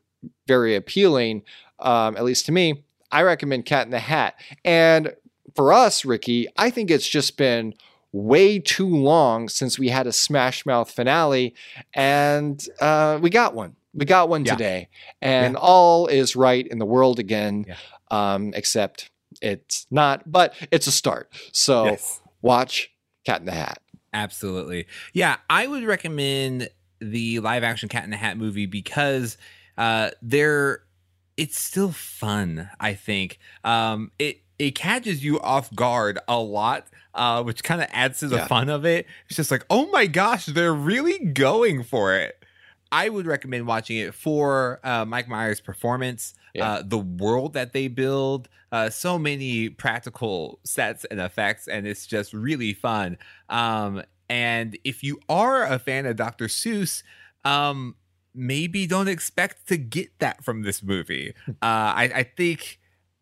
very 0.48 0.76
appealing, 0.76 1.44
um, 1.80 2.16
at 2.18 2.24
least 2.24 2.46
to 2.46 2.52
me, 2.52 2.84
I 3.12 3.24
recommend 3.24 3.66
Cat 3.66 3.88
in 3.88 3.92
the 3.92 4.00
Hat. 4.00 4.36
And 4.64 5.16
for 5.56 5.74
us, 5.74 6.06
Ricky, 6.06 6.48
I 6.58 6.70
think 6.70 6.92
it's 6.92 7.08
just 7.08 7.38
been 7.38 7.74
way 8.12 8.60
too 8.60 8.88
long 8.88 9.50
since 9.50 9.80
we 9.80 9.90
had 9.90 10.08
a 10.08 10.12
Smash 10.12 10.66
Mouth 10.66 10.92
finale, 10.92 11.56
and 11.94 12.66
uh, 12.80 13.20
we 13.22 13.30
got 13.30 13.54
one. 13.54 13.76
We 13.94 14.06
got 14.06 14.30
one 14.30 14.46
Yeah. 14.46 14.54
today, 14.54 14.90
and 15.22 15.54
Yeah. 15.54 15.60
all 15.60 16.08
is 16.08 16.36
right 16.36 16.66
in 16.66 16.80
the 16.80 16.86
world 16.86 17.20
again, 17.20 17.66
Yeah. 17.68 17.76
um, 18.10 18.54
except 18.56 19.10
it's 19.42 19.86
not, 19.92 20.30
but 20.32 20.54
it's 20.72 20.88
a 20.88 20.92
start. 20.92 21.34
So 21.52 21.86
Yes. 21.86 22.22
watch 22.42 22.90
Cat 23.26 23.42
in 23.42 23.46
the 23.46 23.52
Hat. 23.54 23.80
Absolutely. 24.14 24.88
Yeah, 25.14 25.38
I 25.50 25.68
would 25.68 25.84
recommend 25.84 26.70
the 27.00 27.40
live 27.40 27.64
action 27.64 27.90
Cat 27.90 28.04
in 28.04 28.10
the 28.12 28.18
Hat 28.18 28.38
movie 28.38 28.66
because 28.66 29.38
uh 29.78 30.12
they're 30.22 30.84
it's 31.38 31.60
still 31.60 31.92
fun, 31.92 32.70
I 32.80 32.94
think. 32.94 33.40
Um 33.64 34.12
it 34.20 34.42
it 34.60 34.76
catches 34.76 35.24
you 35.24 35.40
off 35.40 35.74
guard 35.74 36.20
a 36.28 36.38
lot, 36.40 36.88
uh, 37.16 37.42
which 37.42 37.64
kind 37.64 37.82
of 37.82 37.88
adds 37.92 38.20
to 38.20 38.28
the 38.28 38.36
Yeah. 38.38 38.48
fun 38.48 38.70
of 38.70 38.86
it. 38.86 39.08
It's 39.28 39.38
just 39.38 39.50
like, 39.50 39.66
oh 39.72 39.88
my 39.92 40.06
gosh, 40.06 40.46
they're 40.46 40.74
really 40.74 41.18
going 41.26 41.84
for 41.84 42.14
it. 42.16 42.41
I 42.92 43.10
would 43.10 43.26
recommend 43.26 43.68
watching 43.68 43.98
it 43.98 44.14
for 44.14 44.80
uh, 44.84 45.06
Mike 45.06 45.28
Myers' 45.28 45.62
performance, 45.62 46.34
Yeah. 46.54 46.66
uh, 46.74 46.84
the 46.86 46.98
world 46.98 47.54
that 47.54 47.72
they 47.74 47.88
build, 47.88 48.50
uh, 48.72 48.90
so 48.90 49.18
many 49.18 49.70
practical 49.70 50.60
sets 50.64 51.06
and 51.06 51.20
effects, 51.20 51.68
and 51.68 51.88
it's 51.88 52.06
just 52.06 52.34
really 52.34 52.74
fun. 52.74 53.18
Um, 53.50 54.04
and 54.30 54.78
if 54.84 55.04
you 55.04 55.20
are 55.30 55.64
a 55.66 55.80
fan 55.80 56.06
of 56.06 56.16
Dr. 56.18 56.48
Seuss, 56.48 57.04
um, 57.46 57.96
maybe 58.34 58.88
don't 58.88 59.08
expect 59.10 59.68
to 59.68 59.78
get 59.78 60.20
that 60.20 60.44
from 60.44 60.64
this 60.64 60.82
movie. 60.84 61.34
Uh, 61.48 61.54
I, 61.62 62.12
I 62.16 62.24
think, 62.24 62.80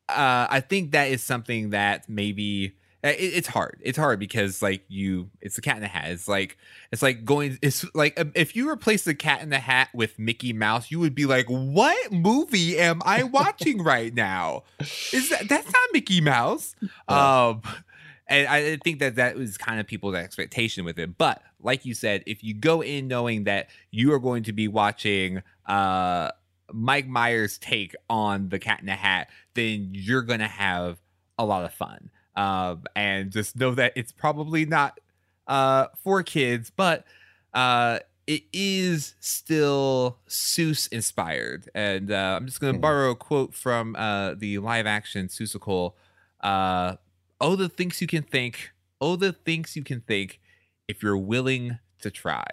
uh, 0.08 0.47
I 0.49 0.60
think 0.60 0.91
that 0.91 1.10
is 1.10 1.23
something 1.23 1.71
that 1.71 2.08
maybe 2.10 2.75
it, 3.03 3.17
it's 3.19 3.47
hard. 3.47 3.79
It's 3.81 3.97
hard 3.97 4.19
because 4.19 4.62
like 4.62 4.83
you, 4.88 5.29
it's 5.41 5.55
the 5.55 5.62
cat 5.62 5.77
in 5.77 5.81
the 5.81 5.88
hat. 5.88 6.09
It's 6.09 6.27
like 6.27 6.57
it's 6.91 7.01
like 7.01 7.25
going. 7.25 7.57
It's 7.62 7.85
like 7.93 8.19
um, 8.19 8.31
if 8.35 8.55
you 8.55 8.69
replace 8.69 9.03
the 9.03 9.15
cat 9.15 9.41
in 9.41 9.49
the 9.49 9.59
hat 9.59 9.89
with 9.93 10.19
Mickey 10.19 10.53
Mouse, 10.53 10.91
you 10.91 10.99
would 10.99 11.15
be 11.15 11.25
like, 11.25 11.45
"What 11.47 12.12
movie 12.12 12.77
am 12.77 13.01
I 13.05 13.23
watching 13.23 13.83
right 13.83 14.13
now? 14.13 14.63
Is 14.79 15.29
that 15.29 15.47
that's 15.47 15.67
not 15.67 15.89
Mickey 15.93 16.21
Mouse?" 16.21 16.75
Um, 17.07 17.62
and 18.27 18.47
I 18.47 18.77
think 18.77 18.99
that 18.99 19.15
that 19.15 19.35
was 19.35 19.57
kind 19.57 19.79
of 19.79 19.88
people's 19.88 20.13
expectation 20.15 20.85
with 20.85 20.99
it. 20.99 21.17
But 21.17 21.41
like 21.59 21.85
you 21.85 21.95
said, 21.95 22.23
if 22.27 22.43
you 22.43 22.53
go 22.53 22.81
in 22.81 23.07
knowing 23.07 23.45
that 23.45 23.69
you 23.89 24.13
are 24.13 24.19
going 24.19 24.43
to 24.43 24.53
be 24.53 24.67
watching 24.67 25.41
uh, 25.65 26.29
Mike 26.71 27.07
Myers' 27.07 27.57
take 27.57 27.95
on 28.09 28.49
the 28.49 28.59
Cat 28.59 28.79
in 28.79 28.85
the 28.85 28.93
Hat, 28.93 29.29
then 29.55 29.89
you're 29.93 30.21
gonna 30.21 30.47
have 30.47 30.99
a 31.38 31.45
lot 31.45 31.65
of 31.65 31.73
fun. 31.73 32.12
Um, 32.39 32.84
and 32.95 33.32
just 33.32 33.58
know 33.58 33.75
that 33.75 33.91
it's 33.97 34.13
probably 34.13 34.65
not 34.65 34.99
uh, 35.47 35.88
for 36.02 36.23
kids, 36.23 36.71
but 36.73 37.06
uh, 37.54 37.99
it 38.28 38.43
is 38.54 39.15
still 39.19 40.19
Seuss 40.28 40.88
inspired. 40.91 41.69
And 41.75 42.12
uh, 42.12 42.38
I'm 42.39 42.45
just 42.45 42.62
going 42.62 42.73
to 42.73 42.78
Mhm. 42.80 42.82
borrow 42.82 43.12
a 43.12 43.15
quote 43.15 43.54
from 43.54 43.95
uh, 43.97 44.36
the 44.36 44.60
live 44.60 44.86
action 44.88 45.28
Seussical. 45.28 45.95
Uh, 46.39 46.95
oh, 47.41 47.56
the 47.56 47.67
things 47.67 47.99
you 47.99 48.08
can 48.08 48.23
think. 48.23 48.71
Oh, 49.02 49.15
the 49.15 49.34
things 49.34 49.75
you 49.75 49.84
can 49.84 50.02
think 50.02 50.39
if 50.88 51.04
you're 51.04 51.17
willing 51.17 51.80
to 52.02 52.10
try. 52.12 52.45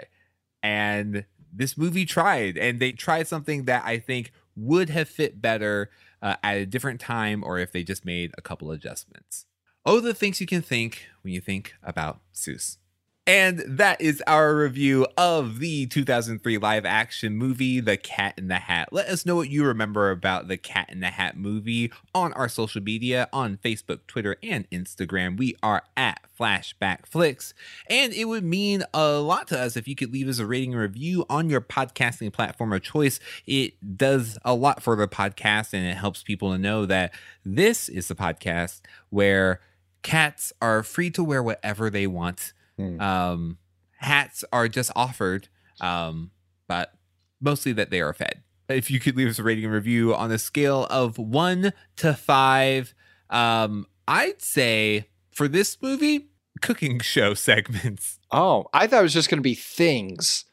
And 0.62 1.26
this 1.52 1.76
movie 1.78 2.04
tried, 2.04 2.58
and 2.58 2.80
they 2.80 2.92
tried 2.92 3.28
something 3.28 3.64
that 3.66 3.84
I 3.84 3.98
think 3.98 4.32
would 4.56 4.90
have 4.90 5.08
fit 5.08 5.40
better 5.40 5.90
uh, 6.22 6.36
at 6.42 6.56
a 6.56 6.66
different 6.66 7.00
time 7.00 7.44
or 7.44 7.58
if 7.58 7.70
they 7.72 7.84
just 7.84 8.04
made 8.04 8.32
a 8.36 8.42
couple 8.42 8.70
adjustments. 8.70 9.45
Oh, 9.88 10.00
the 10.00 10.14
things 10.14 10.40
you 10.40 10.48
can 10.48 10.62
think 10.62 11.06
when 11.22 11.32
you 11.32 11.40
think 11.40 11.74
about 11.80 12.18
Seuss. 12.34 12.78
And 13.24 13.62
that 13.66 14.00
is 14.00 14.20
our 14.26 14.56
review 14.56 15.06
of 15.16 15.60
the 15.60 15.86
2003 15.86 16.58
live 16.58 16.84
action 16.84 17.36
movie, 17.36 17.78
The 17.78 17.96
Cat 17.96 18.34
in 18.36 18.48
the 18.48 18.56
Hat. 18.56 18.88
Let 18.92 19.06
us 19.06 19.24
know 19.24 19.36
what 19.36 19.48
you 19.48 19.64
remember 19.64 20.10
about 20.10 20.48
the 20.48 20.56
Cat 20.56 20.90
in 20.90 20.98
the 20.98 21.08
Hat 21.10 21.36
movie 21.36 21.92
on 22.14 22.32
our 22.32 22.48
social 22.48 22.82
media 22.82 23.28
on 23.32 23.58
Facebook, 23.58 24.00
Twitter, 24.08 24.36
and 24.42 24.68
Instagram. 24.70 25.36
We 25.36 25.56
are 25.62 25.82
at 25.96 26.20
Flashback 26.38 27.06
Flicks. 27.06 27.54
And 27.88 28.12
it 28.12 28.24
would 28.24 28.44
mean 28.44 28.82
a 28.92 29.18
lot 29.18 29.46
to 29.48 29.60
us 29.60 29.76
if 29.76 29.86
you 29.86 29.94
could 29.94 30.12
leave 30.12 30.28
us 30.28 30.40
a 30.40 30.46
rating 30.46 30.72
and 30.72 30.82
review 30.82 31.26
on 31.30 31.48
your 31.48 31.60
podcasting 31.60 32.32
platform 32.32 32.72
of 32.72 32.82
choice. 32.82 33.20
It 33.46 33.96
does 33.96 34.36
a 34.44 34.54
lot 34.54 34.82
for 34.82 34.96
the 34.96 35.06
podcast 35.06 35.74
and 35.74 35.86
it 35.86 35.96
helps 35.96 36.24
people 36.24 36.50
to 36.50 36.58
know 36.58 36.86
that 36.86 37.14
this 37.44 37.88
is 37.88 38.08
the 38.08 38.16
podcast 38.16 38.80
where 39.10 39.60
cats 40.02 40.52
are 40.60 40.82
free 40.82 41.10
to 41.10 41.24
wear 41.24 41.42
whatever 41.42 41.90
they 41.90 42.06
want. 42.06 42.52
Hmm. 42.76 43.00
Um, 43.00 43.58
hats 43.98 44.44
are 44.52 44.68
just 44.68 44.90
offered, 44.94 45.48
um, 45.80 46.30
but 46.68 46.92
mostly 47.40 47.72
that 47.72 47.90
they 47.90 48.00
are 48.00 48.12
fed. 48.12 48.42
If 48.68 48.90
you 48.90 48.98
could 49.00 49.16
leave 49.16 49.28
us 49.28 49.38
a 49.38 49.42
rating 49.42 49.64
and 49.64 49.72
review 49.72 50.14
on 50.14 50.32
a 50.32 50.38
scale 50.38 50.86
of 50.90 51.18
one 51.18 51.72
to 51.96 52.14
five, 52.14 52.94
um, 53.30 53.86
I'd 54.08 54.42
say 54.42 55.08
for 55.30 55.46
this 55.48 55.80
movie, 55.80 56.28
cooking 56.60 56.98
show 57.00 57.34
segments. 57.34 58.18
Oh, 58.32 58.66
I 58.72 58.86
thought 58.86 59.00
it 59.00 59.02
was 59.04 59.14
just 59.14 59.28
going 59.30 59.38
to 59.38 59.42
be 59.42 59.54
things. 59.54 60.44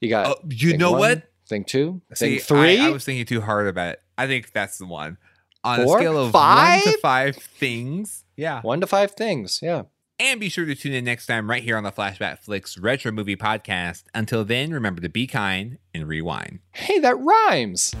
You 0.00 0.08
got 0.08 0.26
Oh, 0.26 0.34
you 0.48 0.76
know 0.76 0.92
one, 0.92 1.00
what? 1.00 1.22
Thing 1.48 1.64
two, 1.64 2.00
See, 2.14 2.38
thing 2.38 2.44
three. 2.44 2.78
I, 2.80 2.86
I 2.86 2.90
was 2.90 3.04
thinking 3.04 3.26
too 3.26 3.40
hard 3.40 3.66
about 3.66 3.94
it. 3.94 4.02
I 4.16 4.26
think 4.26 4.52
that's 4.52 4.78
the 4.78 4.86
one. 4.86 5.18
On 5.64 5.84
Four? 5.84 5.98
a 5.98 6.00
scale 6.00 6.18
of 6.18 6.24
one 6.24 6.32
Five? 6.32 6.82
to 6.82 6.98
five 6.98 7.36
things. 7.36 8.24
Yeah. 8.36 8.60
one 8.62 8.80
to 8.80 8.86
five 8.86 9.12
things. 9.12 9.60
Yeah. 9.62 9.82
And 10.18 10.40
be 10.40 10.48
sure 10.48 10.64
to 10.64 10.74
tune 10.74 10.92
in 10.92 11.04
next 11.04 11.26
time 11.26 11.48
right 11.48 11.62
here 11.62 11.76
on 11.76 11.84
the 11.84 11.92
Flashback 11.92 12.40
Flicks 12.40 12.76
Retro 12.78 13.12
Movie 13.12 13.36
Podcast. 13.36 14.04
Until 14.14 14.44
then, 14.44 14.72
remember 14.72 15.00
to 15.00 15.08
be 15.08 15.26
kind 15.26 15.78
and 15.94 16.06
rewind. 16.06 16.60
Hey, 16.72 16.98
that 17.00 17.16
rhymes. 17.18 17.94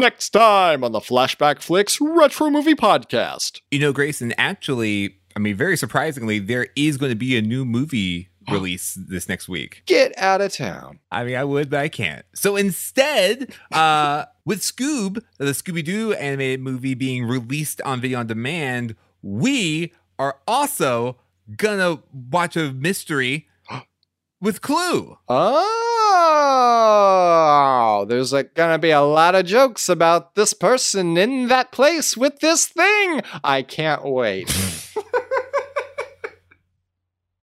Next 0.00 0.30
time 0.30 0.84
on 0.84 0.92
the 0.92 1.00
Flashback 1.00 1.60
Flicks 1.60 2.00
Retro 2.00 2.50
Movie 2.50 2.74
Podcast. 2.74 3.60
You 3.70 3.80
know, 3.80 3.92
Grayson, 3.92 4.32
actually, 4.38 5.16
I 5.34 5.40
mean, 5.40 5.56
very 5.56 5.76
surprisingly, 5.76 6.38
there 6.38 6.68
is 6.76 6.96
going 6.96 7.10
to 7.10 7.16
be 7.16 7.36
a 7.36 7.42
new 7.42 7.64
movie 7.64 8.28
release 8.52 8.94
this 8.94 9.28
next 9.28 9.48
week. 9.48 9.82
Get 9.86 10.16
out 10.18 10.40
of 10.40 10.52
town. 10.52 11.00
I 11.10 11.24
mean, 11.24 11.36
I 11.36 11.44
would, 11.44 11.70
but 11.70 11.80
I 11.80 11.88
can't. 11.88 12.24
So 12.34 12.56
instead, 12.56 13.52
uh, 13.72 14.24
with 14.44 14.60
Scoob, 14.60 15.22
the 15.38 15.46
Scooby 15.46 15.84
Doo 15.84 16.12
animated 16.14 16.60
movie 16.60 16.94
being 16.94 17.24
released 17.24 17.80
on 17.82 18.00
video 18.00 18.20
on 18.20 18.26
demand, 18.26 18.96
we 19.22 19.92
are 20.18 20.38
also 20.46 21.18
gonna 21.56 22.02
watch 22.12 22.56
a 22.56 22.72
mystery 22.72 23.48
with 24.40 24.60
Clue. 24.62 25.18
Oh, 25.28 25.64
there's 28.08 28.32
like 28.32 28.54
gonna 28.54 28.78
be 28.78 28.90
a 28.90 29.00
lot 29.00 29.34
of 29.34 29.46
jokes 29.46 29.88
about 29.88 30.34
this 30.34 30.52
person 30.52 31.16
in 31.16 31.48
that 31.48 31.72
place 31.72 32.16
with 32.16 32.40
this 32.40 32.66
thing. 32.66 33.22
I 33.44 33.62
can't 33.62 34.04
wait. 34.04 34.48